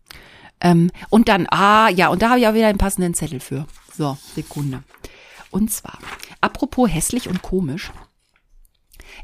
[0.61, 3.67] Ähm, und dann, ah, ja, und da habe ich auch wieder einen passenden Zettel für.
[3.97, 4.83] So, Sekunde.
[5.51, 5.99] Und zwar,
[6.41, 7.91] apropos hässlich und komisch.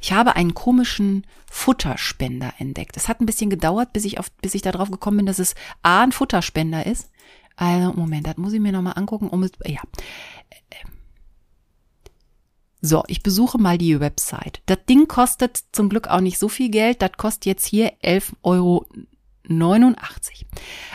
[0.00, 2.96] Ich habe einen komischen Futterspender entdeckt.
[2.96, 5.54] Es hat ein bisschen gedauert, bis ich auf, bis ich darauf gekommen bin, dass es
[5.82, 7.10] A ein Futterspender ist.
[7.56, 9.80] Also, Moment, das muss ich mir nochmal angucken, um es, ja.
[12.86, 14.62] So, ich besuche mal die Website.
[14.66, 17.02] Das Ding kostet zum Glück auch nicht so viel Geld.
[17.02, 18.86] Das kostet jetzt hier 11,89 Euro.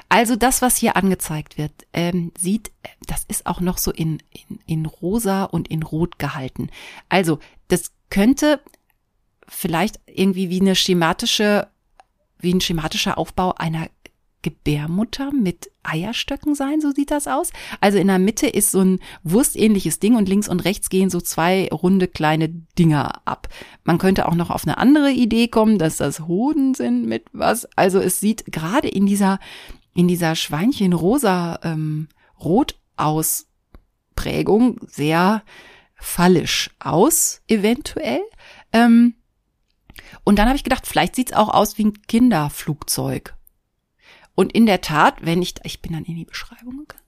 [0.07, 2.71] Also das, was hier angezeigt wird, ähm, sieht,
[3.07, 6.69] das ist auch noch so in, in, in rosa und in rot gehalten.
[7.09, 8.61] Also das könnte
[9.49, 11.67] vielleicht irgendwie wie eine schematische,
[12.39, 13.89] wie ein schematischer Aufbau einer
[14.41, 17.51] Gebärmutter mit Eierstöcken sein, so sieht das aus.
[17.79, 21.19] Also in der Mitte ist so ein wurstähnliches Ding und links und rechts gehen so
[21.21, 23.47] zwei runde kleine Dinger ab.
[23.83, 27.65] Man könnte auch noch auf eine andere Idee kommen, dass das Hoden sind mit was.
[27.75, 29.39] Also es sieht gerade in dieser,
[29.93, 32.07] in dieser Schweinchen-rosa ähm,
[32.39, 35.43] Rot-Ausprägung sehr
[35.95, 38.21] fallisch aus, eventuell.
[38.73, 39.13] Ähm,
[40.23, 43.35] und dann habe ich gedacht, vielleicht sieht's auch aus wie ein Kinderflugzeug.
[44.35, 47.01] Und in der Tat, wenn ich, ich bin dann in die Beschreibung gegangen.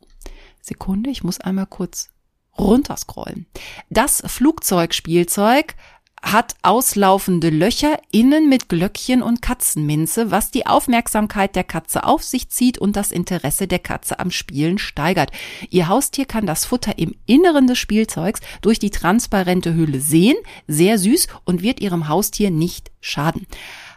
[0.62, 2.10] Sekunde, ich muss einmal kurz
[2.58, 3.48] runterscrollen.
[3.90, 5.76] Das Flugzeugspielzeug
[6.24, 12.50] hat auslaufende Löcher innen mit Glöckchen und Katzenminze, was die Aufmerksamkeit der Katze auf sich
[12.50, 15.32] zieht und das Interesse der Katze am Spielen steigert.
[15.70, 20.98] Ihr Haustier kann das Futter im Inneren des Spielzeugs durch die transparente Hülle sehen, sehr
[20.98, 23.46] süß und wird ihrem Haustier nicht schaden.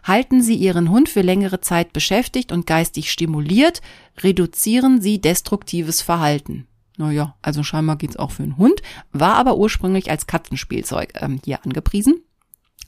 [0.07, 3.83] Halten Sie Ihren Hund für längere Zeit beschäftigt und geistig stimuliert,
[4.19, 6.69] reduzieren Sie destruktives Verhalten.
[6.97, 11.65] Naja, also scheinbar geht's auch für einen Hund, war aber ursprünglich als Katzenspielzeug ähm, hier
[11.65, 12.23] angepriesen.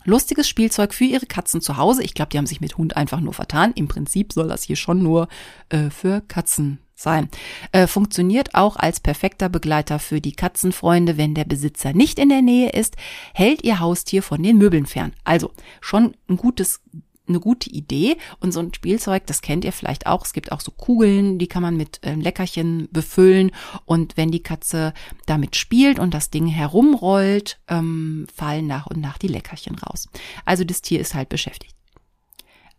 [0.05, 2.05] Lustiges Spielzeug für ihre Katzen zu Hause.
[2.05, 3.73] Ich glaube, die haben sich mit Hund einfach nur vertan.
[3.75, 5.29] Im Prinzip soll das hier schon nur
[5.71, 7.29] äh, für Katzen sein.
[7.73, 12.43] Äh, funktioniert auch als perfekter Begleiter für die Katzenfreunde, wenn der Besitzer nicht in der
[12.43, 12.97] Nähe ist,
[13.35, 15.13] hält ihr Haustier von den Möbeln fern.
[15.25, 16.81] Also schon ein gutes
[17.29, 18.17] eine gute Idee.
[18.41, 20.25] Und so ein Spielzeug, das kennt ihr vielleicht auch.
[20.25, 23.51] Es gibt auch so Kugeln, die kann man mit äh, Leckerchen befüllen.
[23.85, 24.93] Und wenn die Katze
[25.27, 30.09] damit spielt und das Ding herumrollt, ähm, fallen nach und nach die Leckerchen raus.
[30.45, 31.75] Also das Tier ist halt beschäftigt.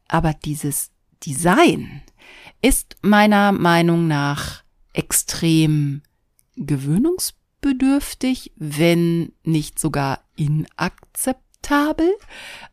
[0.08, 0.92] Aber dieses
[1.26, 2.02] Design
[2.62, 6.02] ist meiner Meinung nach extrem
[6.56, 12.16] gewöhnungsbedürftig, wenn nicht sogar inakzeptabel akzeptabel.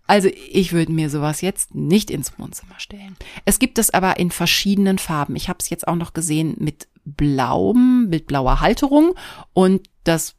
[0.07, 3.17] Also ich würde mir sowas jetzt nicht ins Wohnzimmer stellen.
[3.45, 5.37] Es gibt es aber in verschiedenen Farben.
[5.37, 9.15] Ich habe es jetzt auch noch gesehen mit blauem, mit blauer Halterung
[9.53, 10.37] und das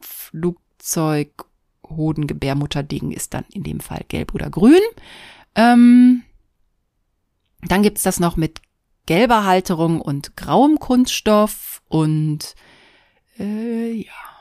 [0.00, 1.44] Flugzeug
[1.86, 4.80] Hodengebärmutterding ist dann in dem Fall gelb oder grün.
[5.54, 6.22] Ähm,
[7.62, 8.60] dann gibt's das noch mit
[9.04, 12.54] gelber Halterung und grauem Kunststoff und
[13.38, 14.31] äh, ja.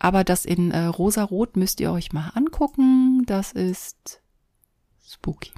[0.00, 3.24] Aber das in äh, rosa-rot müsst ihr euch mal angucken.
[3.26, 4.20] Das ist
[5.06, 5.52] spooky.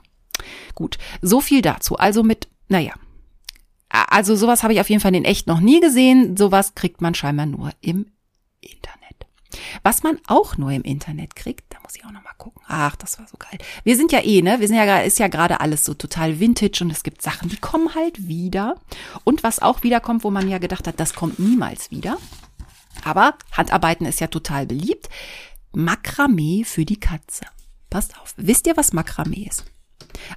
[0.75, 1.97] Gut, so viel dazu.
[1.97, 2.93] Also mit, naja,
[3.89, 6.37] also sowas habe ich auf jeden Fall in echt noch nie gesehen.
[6.37, 8.07] Sowas kriegt man scheinbar nur im
[8.61, 9.27] Internet.
[9.83, 12.63] Was man auch nur im Internet kriegt, da muss ich auch noch mal gucken.
[12.67, 13.59] Ach, das war so geil.
[13.85, 14.61] Wir sind ja eh, ne?
[14.61, 17.59] Wir sind ja ist ja gerade alles so total vintage und es gibt Sachen, die
[17.59, 18.77] kommen halt wieder.
[19.25, 22.17] Und was auch wiederkommt, wo man ja gedacht hat, das kommt niemals wieder.
[23.05, 25.09] Aber Handarbeiten ist ja total beliebt.
[25.73, 27.47] Makramee für die Katze.
[27.91, 28.35] Passt auf.
[28.37, 29.65] Wisst ihr, was Makramee ist?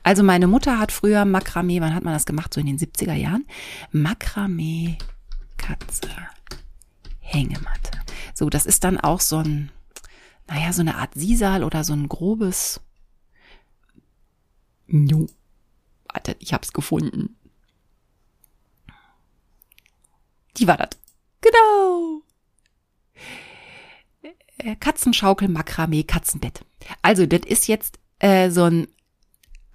[0.03, 2.53] Also meine Mutter hat früher Makramee, wann hat man das gemacht?
[2.53, 3.45] So in den 70er Jahren.
[3.91, 4.97] Makramee
[5.57, 6.09] Katze.
[7.19, 7.99] Hängematte.
[8.33, 9.71] So, das ist dann auch so ein,
[10.47, 12.81] naja, so eine Art Sisal oder so ein grobes.
[14.87, 15.27] Jo.
[16.07, 17.35] Warte, ich hab's gefunden.
[20.57, 20.89] Die war das.
[21.41, 22.21] Genau.
[24.57, 26.65] Äh, Katzenschaukel, Makramee, Katzenbett.
[27.01, 28.87] Also, das ist jetzt äh, so ein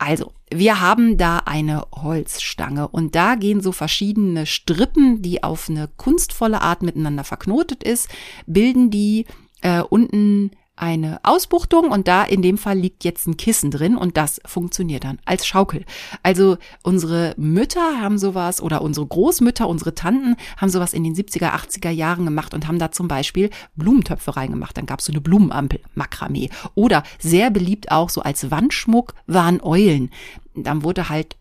[0.01, 5.89] also, wir haben da eine Holzstange und da gehen so verschiedene Strippen, die auf eine
[5.89, 8.09] kunstvolle Art miteinander verknotet ist,
[8.47, 9.27] bilden die
[9.61, 14.17] äh, unten eine Ausbuchtung und da in dem Fall liegt jetzt ein Kissen drin und
[14.17, 15.85] das funktioniert dann als Schaukel.
[16.23, 21.53] Also unsere Mütter haben sowas oder unsere Großmütter, unsere Tanten haben sowas in den 70er,
[21.53, 24.77] 80er Jahren gemacht und haben da zum Beispiel Blumentöpfe reingemacht.
[24.77, 26.49] Dann gab es so eine Blumenampel, Makramee.
[26.75, 30.11] Oder sehr beliebt auch so als Wandschmuck waren Eulen.
[30.55, 31.37] Dann wurde halt,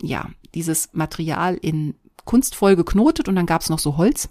[0.00, 4.28] ja, dieses Material in kunstvoll geknotet und dann gab es noch so Holz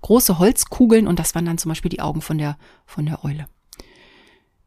[0.00, 3.46] große Holzkugeln und das waren dann zum Beispiel die Augen von der, von der Eule.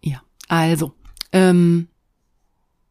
[0.01, 0.93] Ja, also,
[1.31, 1.87] ähm,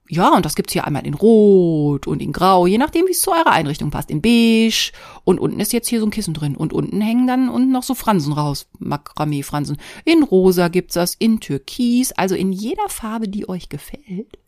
[0.08, 3.22] ja, und das gibt's hier einmal in Rot und in Grau, je nachdem, wie es
[3.22, 4.10] zu eurer Einrichtung passt.
[4.10, 4.92] In Beige
[5.24, 7.82] und unten ist jetzt hier so ein Kissen drin und unten hängen dann unten noch
[7.82, 9.78] so Fransen raus, Makramee-Fransen.
[10.04, 14.38] In Rosa gibt's das, in Türkis, also in jeder Farbe, die euch gefällt.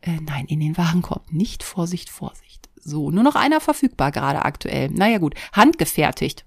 [0.00, 1.62] Äh, nein, in den Warenkorb nicht.
[1.62, 2.68] Vorsicht, Vorsicht.
[2.82, 4.90] So, nur noch einer verfügbar gerade aktuell.
[4.90, 6.44] Naja gut, handgefertigt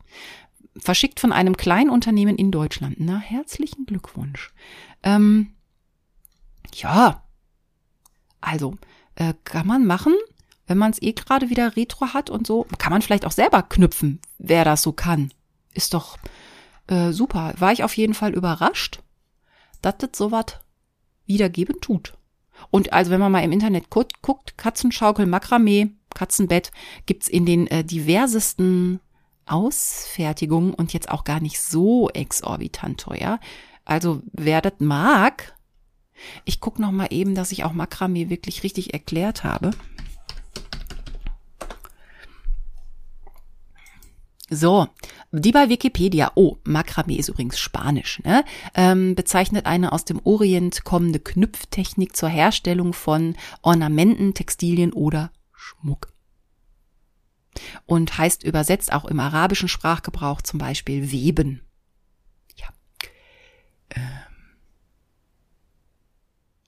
[0.77, 2.95] verschickt von einem kleinen Unternehmen in Deutschland.
[2.99, 4.51] Na, herzlichen Glückwunsch.
[5.03, 5.53] Ähm,
[6.73, 7.23] ja,
[8.39, 8.75] also
[9.15, 10.13] äh, kann man machen,
[10.67, 12.65] wenn man es eh gerade wieder retro hat und so.
[12.77, 15.33] Kann man vielleicht auch selber knüpfen, wer das so kann.
[15.73, 16.17] Ist doch
[16.87, 17.53] äh, super.
[17.57, 19.01] War ich auf jeden Fall überrascht,
[19.81, 20.45] dass das sowas
[21.25, 22.17] wiedergeben tut.
[22.69, 26.71] Und also wenn man mal im Internet guckt, Katzenschaukel, Makramee, Katzenbett,
[27.05, 28.99] gibt's in den äh, diversesten
[29.51, 33.39] Ausfertigung und jetzt auch gar nicht so exorbitant teuer.
[33.85, 35.55] Also wer das mag,
[36.45, 39.71] ich gucke noch mal eben, dass ich auch Makramee wirklich richtig erklärt habe.
[44.53, 44.87] So,
[45.31, 48.43] die bei Wikipedia, oh, Makramee ist übrigens Spanisch, ne?
[48.75, 56.11] ähm, bezeichnet eine aus dem Orient kommende Knüpftechnik zur Herstellung von Ornamenten, Textilien oder Schmuck
[57.85, 61.61] und heißt übersetzt auch im arabischen Sprachgebrauch zum Beispiel weben.
[62.55, 62.67] Ja.
[63.95, 64.03] Ähm.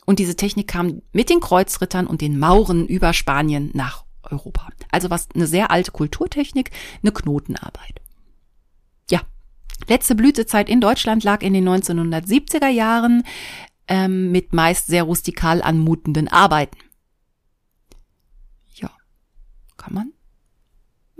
[0.05, 4.67] Und diese Technik kam mit den Kreuzrittern und den Mauren über Spanien nach Europa.
[4.91, 6.71] Also was eine sehr alte Kulturtechnik,
[7.01, 8.01] eine Knotenarbeit.
[9.09, 9.21] Ja,
[9.87, 13.23] letzte Blütezeit in Deutschland lag in den 1970er Jahren
[13.87, 16.77] ähm, mit meist sehr rustikal anmutenden Arbeiten.
[18.75, 18.91] Ja,
[19.77, 20.13] kann man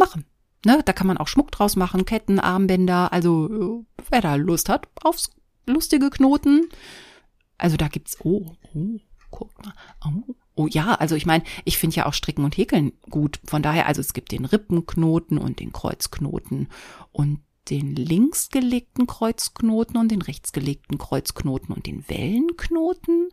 [0.04, 0.26] machen.
[0.66, 4.88] Ne, da kann man auch Schmuck draus machen, Ketten, Armbänder, also wer da Lust hat
[5.04, 5.32] aufs
[5.66, 6.70] lustige Knoten.
[7.58, 8.99] Also da gibt's, oh, oh,
[9.30, 9.74] guck mal,
[10.06, 13.39] oh, oh ja, also ich meine, ich finde ja auch Stricken und Häkeln gut.
[13.45, 16.70] Von daher, also es gibt den Rippenknoten und den Kreuzknoten
[17.12, 23.30] und den links gelegten Kreuzknoten und den rechts gelegten Kreuzknoten und den Wellenknoten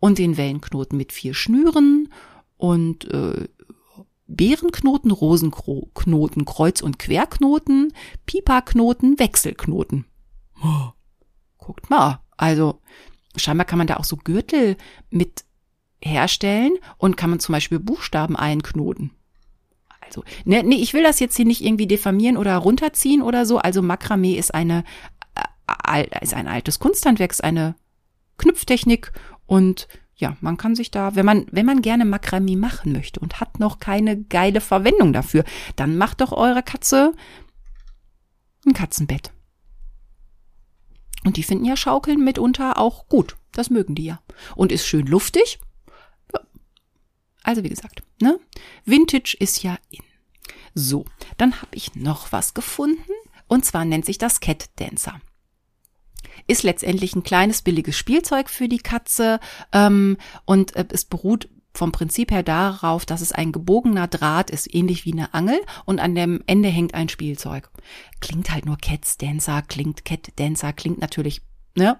[0.00, 2.08] und den Wellenknoten mit vier Schnüren
[2.56, 3.48] und äh,
[4.26, 7.92] Beerenknoten, Rosenknoten, Kreuz- und Querknoten,
[8.26, 10.06] Pipa-Knoten, Wechselknoten.
[10.62, 10.90] Oh,
[11.58, 12.20] guckt mal.
[12.36, 12.80] Also
[13.36, 14.76] scheinbar kann man da auch so Gürtel
[15.10, 15.44] mit
[16.02, 19.10] herstellen und kann man zum Beispiel Buchstaben einknoten.
[20.00, 23.58] Also, ne, nee, ich will das jetzt hier nicht irgendwie diffamieren oder runterziehen oder so.
[23.58, 24.84] Also Makramee ist eine,
[25.86, 27.74] äh, ist ein altes Kunsthandwerk, ist eine
[28.36, 29.12] Knüpftechnik
[29.46, 33.40] und ja, man kann sich da, wenn man, wenn man gerne Makramee machen möchte und
[33.40, 35.44] hat noch keine geile Verwendung dafür,
[35.76, 37.12] dann macht doch eure Katze
[38.66, 39.32] ein Katzenbett.
[41.24, 43.36] Und die finden ja Schaukeln mitunter auch gut.
[43.52, 44.20] Das mögen die ja.
[44.54, 45.58] Und ist schön luftig.
[47.42, 48.38] Also wie gesagt, ne?
[48.84, 50.04] Vintage ist ja in.
[50.74, 51.04] So,
[51.36, 53.12] dann habe ich noch was gefunden.
[53.48, 55.20] Und zwar nennt sich das Cat Dancer
[56.46, 59.40] ist letztendlich ein kleines billiges Spielzeug für die Katze
[59.72, 64.72] ähm, und äh, es beruht vom Prinzip her darauf, dass es ein gebogener Draht ist,
[64.72, 67.68] ähnlich wie eine Angel, und an dem Ende hängt ein Spielzeug.
[68.20, 71.42] Klingt halt nur Cats Dancer, klingt Cat Dancer, klingt natürlich,
[71.74, 71.98] ne?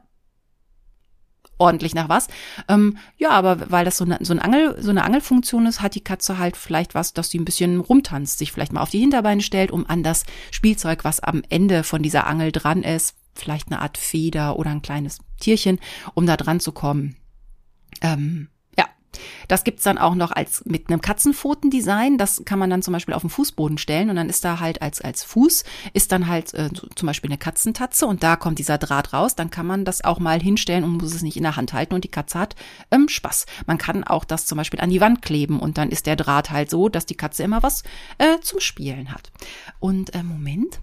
[1.59, 2.29] ordentlich nach was.
[2.69, 5.95] Ähm, ja, aber weil das so eine, so, eine Angel, so eine Angelfunktion ist, hat
[5.95, 8.99] die Katze halt vielleicht was, dass sie ein bisschen rumtanzt, sich vielleicht mal auf die
[8.99, 13.69] Hinterbeine stellt, um an das Spielzeug, was am Ende von dieser Angel dran ist, vielleicht
[13.69, 15.79] eine Art Feder oder ein kleines Tierchen,
[16.15, 17.17] um da dran zu kommen.
[18.01, 18.49] Ähm,
[19.49, 22.19] das gibt's dann auch noch als mit einem Katzenpfotendesign.
[22.19, 24.83] Das kann man dann zum Beispiel auf den Fußboden stellen und dann ist da halt
[24.83, 28.79] als, als Fuß ist dann halt äh, zum Beispiel eine Katzentatze und da kommt dieser
[28.79, 29.35] Draht raus.
[29.35, 31.95] Dann kann man das auch mal hinstellen und muss es nicht in der Hand halten
[31.95, 32.57] und die Katze hat
[32.91, 33.47] ähm, Spaß.
[33.67, 36.51] Man kann auch das zum Beispiel an die Wand kleben und dann ist der Draht
[36.51, 37.83] halt so, dass die Katze immer was
[38.19, 39.31] äh, zum Spielen hat.
[39.81, 40.81] Und äh, Moment,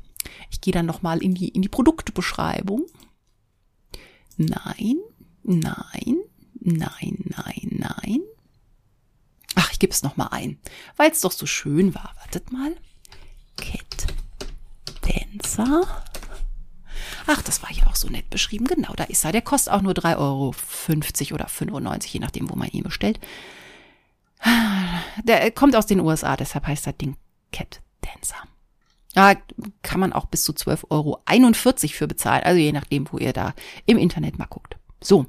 [0.49, 2.85] ich gehe dann noch mal in die in die Produktbeschreibung.
[4.37, 4.97] Nein,
[5.43, 6.17] nein,
[6.63, 8.21] Nein, nein, nein.
[9.55, 10.59] Ach, ich gebe es nochmal ein,
[10.95, 12.13] weil es doch so schön war.
[12.19, 12.75] Wartet mal.
[13.57, 14.07] Cat
[15.01, 16.05] Dancer.
[17.25, 18.67] Ach, das war ja auch so nett beschrieben.
[18.67, 19.31] Genau, da ist er.
[19.31, 20.53] Der kostet auch nur 3,50 Euro
[21.33, 23.19] oder 95, je nachdem, wo man ihn bestellt.
[25.23, 27.17] Der kommt aus den USA, deshalb heißt das Ding
[27.51, 28.37] Cat Dancer.
[29.13, 29.35] Da
[29.81, 31.21] kann man auch bis zu 12,41 Euro
[31.89, 32.43] für bezahlen.
[32.43, 33.53] Also je nachdem, wo ihr da
[33.85, 34.77] im Internet mal guckt.
[35.01, 35.27] So,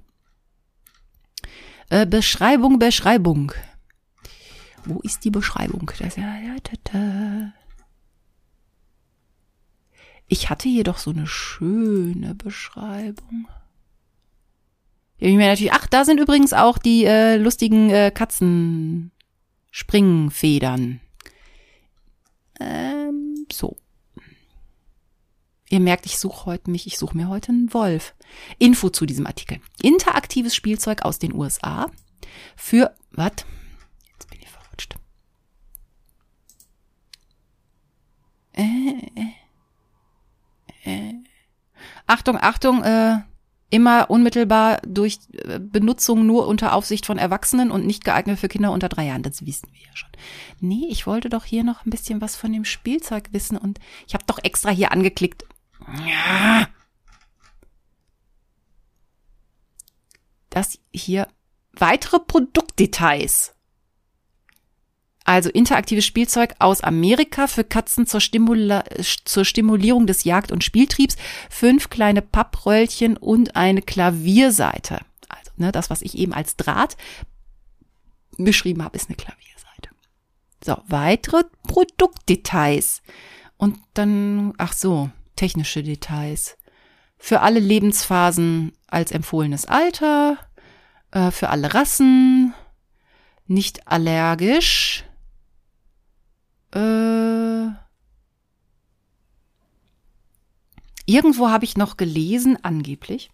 [1.92, 3.52] äh, Beschreibung, Beschreibung.
[4.86, 5.90] Wo ist die Beschreibung?
[10.26, 13.46] Ich hatte hier doch so eine schöne Beschreibung.
[15.18, 21.00] Ich mir natürlich, ach, da sind übrigens auch die äh, lustigen äh, Katzenspringfedern.
[22.58, 23.01] Ähm,
[23.56, 23.76] so.
[25.70, 28.14] Ihr merkt, ich suche heute mich, ich suche mir heute einen Wolf.
[28.58, 29.58] Info zu diesem Artikel.
[29.80, 31.90] Interaktives Spielzeug aus den USA
[32.56, 33.32] für, was?
[34.12, 34.96] Jetzt bin ich verrutscht.
[38.52, 38.62] Äh,
[40.84, 41.14] äh, äh.
[42.06, 43.20] Achtung, Achtung, äh,
[43.72, 48.70] immer unmittelbar durch äh, Benutzung nur unter Aufsicht von Erwachsenen und nicht geeignet für Kinder
[48.70, 49.22] unter drei Jahren.
[49.22, 50.10] Das wissen wir ja schon.
[50.60, 54.12] Nee, ich wollte doch hier noch ein bisschen was von dem Spielzeug wissen und ich
[54.12, 55.46] habe doch extra hier angeklickt,
[60.50, 61.26] das hier
[61.72, 63.54] weitere Produktdetails.
[65.24, 68.84] Also interaktives Spielzeug aus Amerika für Katzen zur, Stimula
[69.24, 71.16] zur Stimulierung des Jagd- und Spieltriebs,
[71.48, 75.00] fünf kleine Pappröllchen und eine Klavierseite.
[75.28, 76.96] Also ne, das, was ich eben als Draht
[78.36, 79.90] beschrieben habe, ist eine Klavierseite.
[80.64, 83.02] So, weitere Produktdetails.
[83.56, 86.56] Und dann, ach so, technische Details.
[87.16, 90.38] Für alle Lebensphasen als empfohlenes Alter,
[91.12, 92.54] äh, für alle Rassen,
[93.46, 95.04] nicht allergisch.
[96.74, 97.68] Äh,
[101.06, 103.30] irgendwo habe ich noch gelesen, angeblich,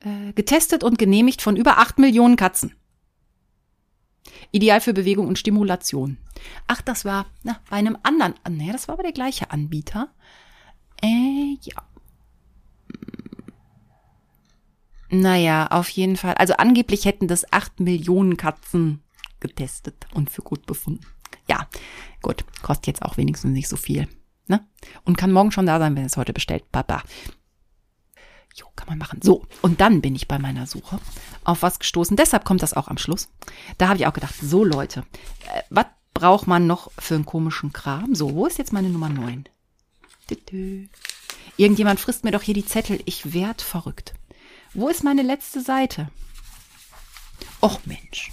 [0.00, 2.74] äh, getestet und genehmigt von über acht Millionen Katzen.
[4.50, 6.16] Ideal für Bewegung und Stimulation.
[6.66, 10.08] Ach, das war na, bei einem anderen, naja, das war aber der gleiche Anbieter.
[11.02, 11.82] Äh, ja.
[15.10, 16.34] Naja, auf jeden Fall.
[16.34, 19.02] Also angeblich hätten das acht Millionen Katzen
[19.38, 21.06] getestet und für gut befunden.
[21.48, 21.68] Ja,
[22.22, 22.44] gut.
[22.62, 24.08] Kostet jetzt auch wenigstens nicht so viel.
[24.46, 24.66] Ne?
[25.04, 26.70] Und kann morgen schon da sein, wenn es heute bestellt.
[26.70, 27.02] Papa.
[28.54, 29.20] Jo, kann man machen.
[29.22, 31.00] So, und dann bin ich bei meiner Suche
[31.42, 32.16] auf was gestoßen.
[32.16, 33.28] Deshalb kommt das auch am Schluss.
[33.78, 35.04] Da habe ich auch gedacht, so Leute,
[35.52, 38.14] äh, was braucht man noch für einen komischen Kram?
[38.14, 39.48] So, wo ist jetzt meine Nummer 9?
[41.56, 43.00] Irgendjemand frisst mir doch hier die Zettel.
[43.04, 44.14] Ich werd verrückt.
[44.72, 46.10] Wo ist meine letzte Seite?
[47.60, 48.30] Och Mensch.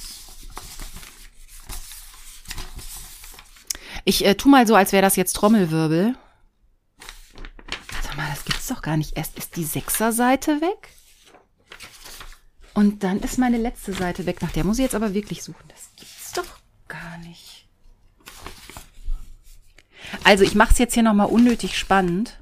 [4.04, 6.16] Ich äh, tu mal so, als wäre das jetzt Trommelwirbel.
[8.04, 9.18] Sag mal, das gibt's doch gar nicht.
[9.18, 10.90] Erst ist die Sechser-Seite weg.
[12.74, 14.42] Und dann ist meine letzte Seite weg.
[14.42, 15.64] Nach der muss ich jetzt aber wirklich suchen.
[15.68, 17.68] Das gibt's doch gar nicht.
[20.24, 22.38] Also ich mache es jetzt hier nochmal unnötig spannend.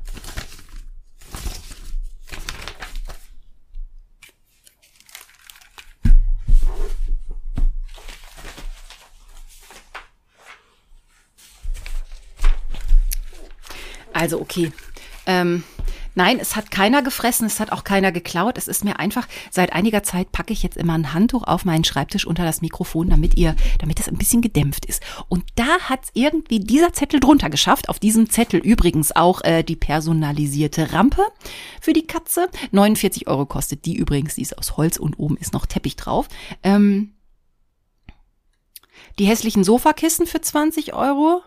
[14.20, 14.72] Also okay.
[15.26, 15.63] Ähm,
[16.15, 18.57] Nein, es hat keiner gefressen, es hat auch keiner geklaut.
[18.57, 21.86] Es ist mir einfach, seit einiger Zeit packe ich jetzt immer ein Handtuch auf meinen
[21.86, 25.01] Schreibtisch unter das Mikrofon, damit ihr, damit es ein bisschen gedämpft ist.
[25.30, 27.88] Und da hat es irgendwie dieser Zettel drunter geschafft.
[27.88, 31.22] Auf diesem Zettel übrigens auch äh, die personalisierte Rampe
[31.80, 32.49] für die Katze.
[32.72, 36.28] 49 Euro kostet die übrigens, die ist aus Holz und oben ist noch Teppich drauf.
[36.63, 37.13] Ähm,
[39.20, 41.43] die hässlichen Sofakissen für 20 Euro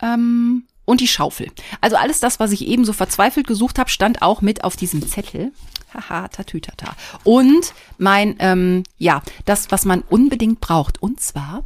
[0.00, 1.50] ähm, und die Schaufel.
[1.80, 5.06] Also alles das, was ich eben so verzweifelt gesucht habe, stand auch mit auf diesem
[5.06, 5.52] Zettel.
[5.92, 6.94] Haha, tatütata.
[7.22, 11.00] Und mein, ähm, ja, das, was man unbedingt braucht.
[11.00, 11.64] Und zwar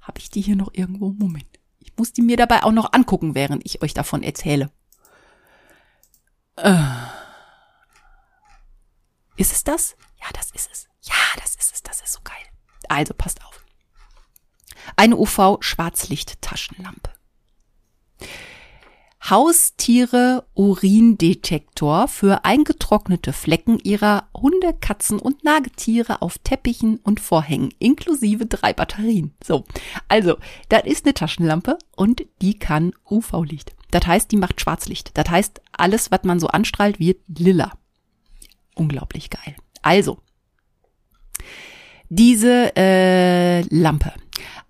[0.00, 1.10] habe ich die hier noch irgendwo.
[1.10, 1.46] Moment.
[1.78, 4.70] Ich muss die mir dabei auch noch angucken, während ich euch davon erzähle.
[6.56, 6.76] Äh.
[9.36, 9.96] Ist es das?
[10.20, 10.88] Ja, das ist es.
[11.02, 11.82] Ja, das ist es.
[11.82, 12.36] Das ist so geil.
[12.88, 13.64] Also passt auf.
[14.96, 17.10] Eine UV-Schwarzlicht-Taschenlampe.
[19.28, 28.46] Haustiere Urindetektor für eingetrocknete Flecken ihrer Hunde, Katzen und Nagetiere auf Teppichen und Vorhängen inklusive
[28.46, 29.34] drei Batterien.
[29.44, 29.64] So,
[30.08, 30.36] also,
[30.70, 33.74] das ist eine Taschenlampe und die kann UV-Licht.
[33.90, 35.10] Das heißt, die macht Schwarzlicht.
[35.14, 37.72] Das heißt, alles, was man so anstrahlt, wird lila.
[38.74, 39.54] Unglaublich geil.
[39.82, 40.18] Also,
[42.08, 44.12] diese äh, Lampe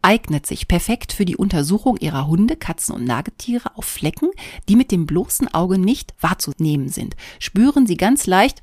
[0.03, 4.30] eignet sich perfekt für die Untersuchung ihrer Hunde, Katzen und Nagetiere auf Flecken,
[4.68, 7.16] die mit dem bloßen Auge nicht wahrzunehmen sind.
[7.38, 8.62] Spüren Sie ganz leicht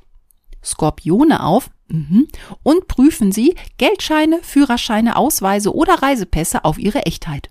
[0.64, 2.26] Skorpione auf mhm,
[2.62, 7.50] und prüfen Sie Geldscheine, Führerscheine, Ausweise oder Reisepässe auf ihre Echtheit.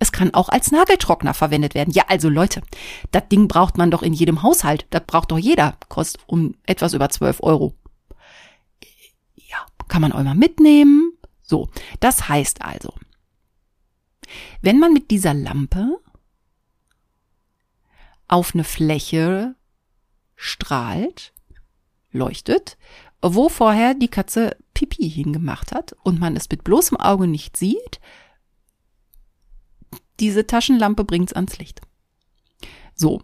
[0.00, 1.92] Es kann auch als Nageltrockner verwendet werden.
[1.92, 2.62] Ja, also Leute,
[3.10, 4.86] das Ding braucht man doch in jedem Haushalt.
[4.90, 5.76] Das braucht doch jeder.
[5.88, 7.74] Kostet um etwas über 12 Euro.
[9.34, 9.58] Ja,
[9.88, 11.07] kann man auch mal mitnehmen.
[11.48, 11.70] So,
[12.00, 12.92] das heißt also,
[14.60, 15.98] wenn man mit dieser Lampe
[18.28, 19.56] auf eine Fläche
[20.36, 21.32] strahlt,
[22.10, 22.76] leuchtet,
[23.22, 27.98] wo vorher die Katze Pipi hingemacht hat und man es mit bloßem Auge nicht sieht,
[30.20, 31.80] diese Taschenlampe bringt's ans Licht.
[32.94, 33.22] So.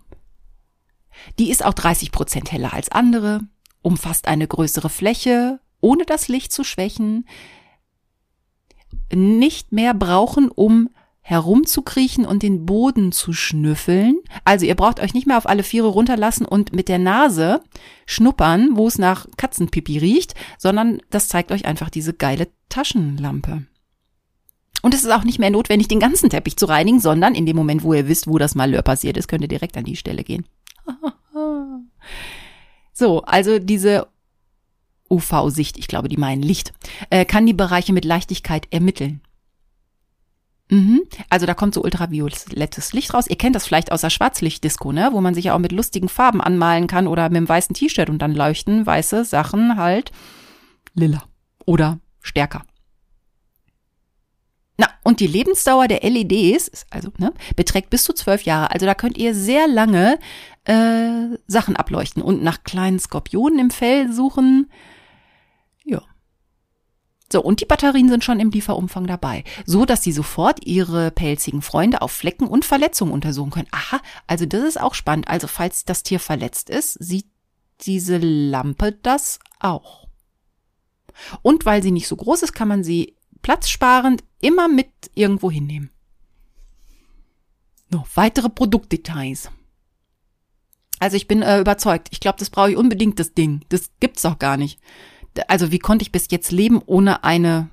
[1.38, 3.40] Die ist auch 30 Prozent heller als andere,
[3.82, 7.26] umfasst eine größere Fläche, ohne das Licht zu schwächen,
[9.12, 10.90] nicht mehr brauchen, um
[11.26, 14.18] herumzukriechen und den Boden zu schnüffeln.
[14.44, 17.62] Also ihr braucht euch nicht mehr auf alle Viere runterlassen und mit der Nase
[18.04, 23.62] schnuppern, wo es nach Katzenpipi riecht, sondern das zeigt euch einfach diese geile Taschenlampe.
[24.82, 27.56] Und es ist auch nicht mehr notwendig, den ganzen Teppich zu reinigen, sondern in dem
[27.56, 30.24] Moment, wo ihr wisst, wo das Malheur passiert ist, könnt ihr direkt an die Stelle
[30.24, 30.44] gehen.
[32.92, 34.08] so, also diese
[35.10, 36.72] UV-Sicht, ich glaube, die meinen Licht,
[37.10, 39.20] äh, kann die Bereiche mit Leichtigkeit ermitteln.
[40.70, 41.02] Mhm.
[41.28, 43.26] Also da kommt so ultraviolettes Licht raus.
[43.28, 45.10] Ihr kennt das vielleicht aus der Schwarzlichtdisco, ne?
[45.12, 48.08] wo man sich ja auch mit lustigen Farben anmalen kann oder mit einem weißen T-Shirt
[48.08, 50.10] und dann leuchten weiße Sachen halt
[50.94, 51.22] lila
[51.66, 52.64] oder stärker.
[54.76, 58.72] Na, und die Lebensdauer der LEDs, also, ne, beträgt bis zu zwölf Jahre.
[58.72, 60.18] Also da könnt ihr sehr lange
[60.64, 64.70] äh, Sachen ableuchten und nach kleinen Skorpionen im Fell suchen.
[67.32, 71.62] So, und die Batterien sind schon im Lieferumfang dabei, so dass sie sofort ihre pelzigen
[71.62, 73.68] Freunde auf Flecken und Verletzungen untersuchen können.
[73.70, 75.28] Aha, also das ist auch spannend.
[75.28, 77.26] Also falls das Tier verletzt ist, sieht
[77.80, 80.06] diese Lampe das auch.
[81.42, 85.90] Und weil sie nicht so groß ist, kann man sie platzsparend immer mit irgendwo hinnehmen.
[87.90, 89.50] Noch weitere Produktdetails.
[90.98, 92.08] Also ich bin äh, überzeugt.
[92.10, 93.64] Ich glaube, das brauche ich unbedingt, das Ding.
[93.68, 94.80] Das gibt's doch gar nicht
[95.48, 97.70] also wie konnte ich bis jetzt leben ohne eine,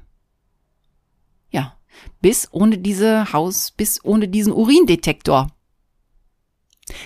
[1.50, 1.76] ja,
[2.22, 5.50] bis ohne diese Haus, bis ohne diesen Urindetektor.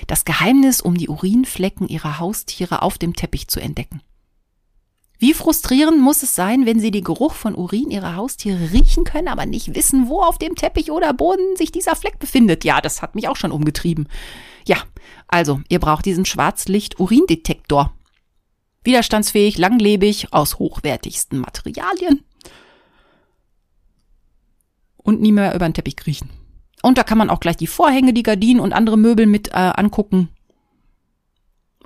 [0.08, 4.02] Das Geheimnis, um die Urinflecken ihrer Haustiere auf dem Teppich zu entdecken.
[5.18, 9.30] Wie frustrierend muss es sein, wenn Sie den Geruch von Urin Ihrer Haustiere riechen können,
[9.30, 12.66] aber nicht wissen, wo auf dem Teppich oder Boden sich dieser Fleck befindet?
[12.66, 14.10] Ja, das hat mich auch schon umgetrieben.
[14.68, 14.78] Ja,
[15.28, 17.94] also, ihr braucht diesen Schwarzlicht-Urindetektor
[18.86, 22.24] widerstandsfähig, langlebig, aus hochwertigsten Materialien
[24.98, 26.30] und nie mehr über den Teppich kriechen.
[26.82, 29.54] Und da kann man auch gleich die Vorhänge, die Gardinen und andere Möbel mit äh,
[29.54, 30.30] angucken.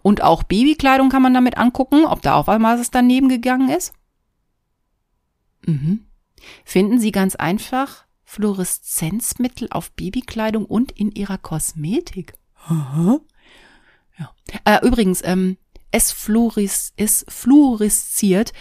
[0.02, 3.94] Und auch Babykleidung kann man damit angucken, ob da auch was daneben gegangen ist.
[5.66, 6.06] Mhm.
[6.64, 12.34] Finden Sie ganz einfach Fluoreszenzmittel auf Babykleidung und in Ihrer Kosmetik.
[12.66, 13.20] Aha.
[14.18, 14.32] Ja.
[14.66, 15.58] Äh, übrigens, ähm,
[15.92, 18.54] es, fluoris, es fluoresziert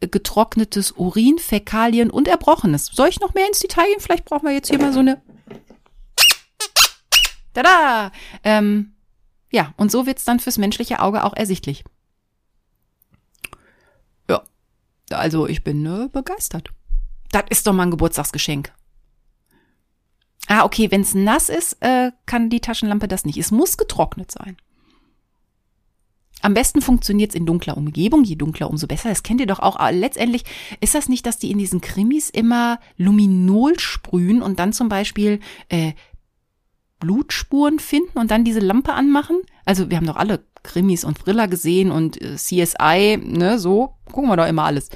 [0.00, 2.86] getrocknetes Urin, Fäkalien und Erbrochenes.
[2.86, 4.00] Soll ich noch mehr ins Detail gehen?
[4.00, 5.22] Vielleicht brauchen wir jetzt hier mal so eine.
[7.54, 8.12] Tada!
[8.42, 8.94] Ähm,
[9.50, 11.84] ja, und so wird's dann fürs menschliche Auge auch ersichtlich.
[14.28, 14.42] Ja,
[15.10, 16.70] also ich bin äh, begeistert.
[17.30, 18.72] Das ist doch mal ein Geburtstagsgeschenk.
[20.46, 23.38] Ah, okay, wenn's nass ist, äh, kann die Taschenlampe das nicht.
[23.38, 24.56] Es muss getrocknet sein.
[26.44, 29.08] Am besten funktioniert es in dunkler Umgebung, je dunkler, umso besser.
[29.08, 29.76] Das kennt ihr doch auch.
[29.76, 30.44] Aber letztendlich
[30.78, 35.40] ist das nicht, dass die in diesen Krimis immer Luminol sprühen und dann zum Beispiel
[35.70, 35.94] äh,
[37.00, 39.38] Blutspuren finden und dann diese Lampe anmachen?
[39.64, 44.28] Also wir haben doch alle Krimis und Thriller gesehen und äh, CSI, ne, so gucken
[44.28, 44.90] wir doch immer alles.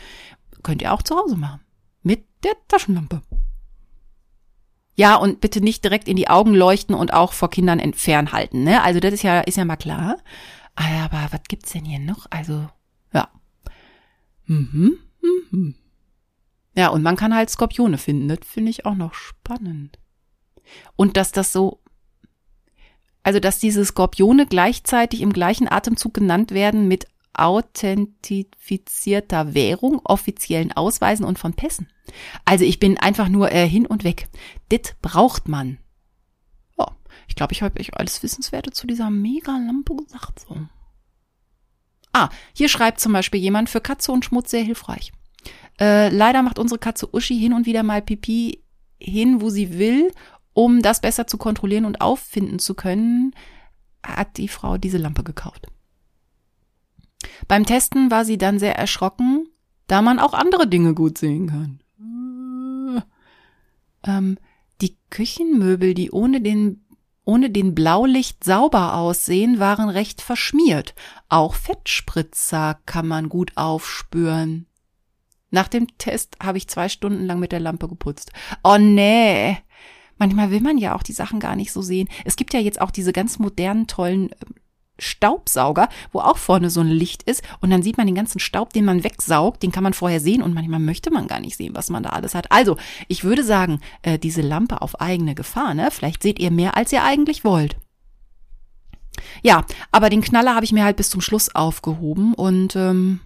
[0.62, 1.60] Könnt ihr auch zu Hause machen.
[2.02, 3.22] Mit der Taschenlampe.
[4.96, 8.82] Ja, und bitte nicht direkt in die Augen leuchten und auch vor Kindern fernhalten, ne?
[8.82, 10.18] Also das ist ja, ist ja mal klar.
[10.78, 12.26] Aber was gibt's denn hier noch?
[12.30, 12.68] Also,
[13.12, 13.28] ja.
[14.46, 14.96] Mhm,
[15.50, 15.74] mhm.
[16.76, 18.28] Ja, und man kann halt Skorpione finden.
[18.28, 19.98] Das finde ich auch noch spannend.
[20.94, 21.80] Und dass das so,
[23.24, 31.24] also dass diese Skorpione gleichzeitig im gleichen Atemzug genannt werden mit authentifizierter Währung, offiziellen Ausweisen
[31.24, 31.88] und von Pässen.
[32.44, 34.28] Also ich bin einfach nur äh, hin und weg.
[34.70, 35.78] Dit braucht man.
[37.28, 40.40] Ich glaube, ich habe euch alles Wissenswerte zu dieser Mega-Lampe gesagt.
[40.40, 40.56] So.
[42.12, 45.12] Ah, hier schreibt zum Beispiel jemand für Katze und Schmutz sehr hilfreich.
[45.78, 48.64] Äh, leider macht unsere Katze Uschi hin und wieder mal Pipi
[48.98, 50.12] hin, wo sie will,
[50.52, 53.32] um das besser zu kontrollieren und auffinden zu können,
[54.02, 55.68] hat die Frau diese Lampe gekauft.
[57.46, 59.48] Beim Testen war sie dann sehr erschrocken,
[59.86, 63.04] da man auch andere Dinge gut sehen kann.
[64.04, 64.38] Ähm,
[64.80, 66.84] die Küchenmöbel, die ohne den
[67.28, 70.94] ohne den Blaulicht sauber aussehen, waren recht verschmiert.
[71.28, 74.66] Auch Fettspritzer kann man gut aufspüren.
[75.50, 78.32] Nach dem Test habe ich zwei Stunden lang mit der Lampe geputzt.
[78.64, 79.58] Oh nee.
[80.16, 82.08] Manchmal will man ja auch die Sachen gar nicht so sehen.
[82.24, 84.54] Es gibt ja jetzt auch diese ganz modernen, tollen ähm,
[84.98, 88.72] Staubsauger, wo auch vorne so ein Licht ist und dann sieht man den ganzen Staub,
[88.72, 91.74] den man wegsaugt, den kann man vorher sehen und manchmal möchte man gar nicht sehen,
[91.74, 92.50] was man da alles hat.
[92.52, 92.76] Also,
[93.08, 95.90] ich würde sagen, äh, diese Lampe auf eigene Gefahr, ne?
[95.90, 97.76] Vielleicht seht ihr mehr, als ihr eigentlich wollt.
[99.42, 103.20] Ja, aber den Knaller habe ich mir halt bis zum Schluss aufgehoben und ähm,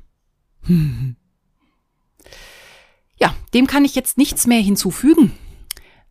[3.19, 5.33] ja, dem kann ich jetzt nichts mehr hinzufügen.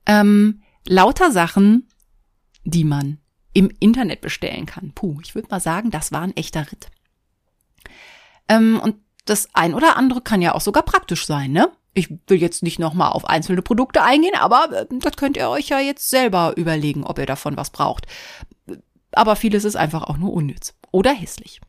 [0.06, 1.88] Ähm, lauter Sachen,
[2.64, 3.20] die man
[3.54, 4.92] im Internet bestellen kann.
[4.94, 6.88] Puh, ich würde mal sagen, das war ein echter Ritt.
[8.48, 8.96] Ähm, und
[9.26, 11.72] das ein oder andere kann ja auch sogar praktisch sein, ne?
[11.94, 15.68] Ich will jetzt nicht nochmal auf einzelne Produkte eingehen, aber äh, das könnt ihr euch
[15.68, 18.08] ja jetzt selber überlegen, ob ihr davon was braucht.
[19.12, 21.60] Aber vieles ist einfach auch nur unnütz oder hässlich.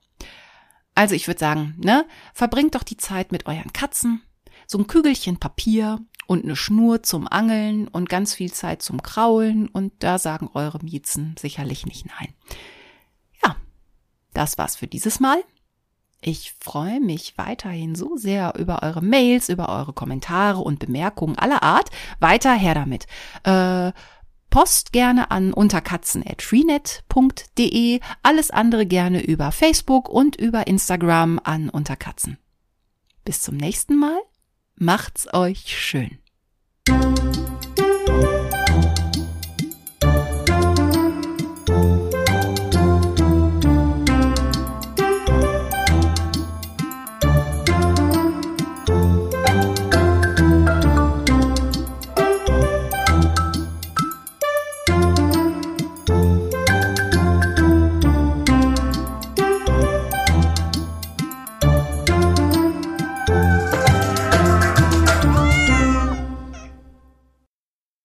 [0.95, 4.23] Also ich würde sagen, ne, verbringt doch die Zeit mit euren Katzen,
[4.67, 5.99] so ein Kügelchen Papier
[6.33, 10.83] und eine Schnur zum Angeln und ganz viel Zeit zum Kraulen und da sagen eure
[10.83, 12.33] Miezen sicherlich nicht nein.
[13.45, 13.57] Ja,
[14.33, 15.45] das war's für dieses Mal.
[16.23, 21.63] Ich freue mich weiterhin so sehr über eure Mails, über eure Kommentare und Bemerkungen aller
[21.63, 21.91] Art.
[22.19, 23.07] Weiter her damit.
[23.45, 23.93] Äh,
[24.49, 32.39] Post gerne an unterkatzen.freenet.de, alles andere gerne über Facebook und über Instagram an Unterkatzen.
[33.23, 34.19] Bis zum nächsten Mal
[34.77, 36.22] Macht's euch schön.
[36.89, 37.42] Música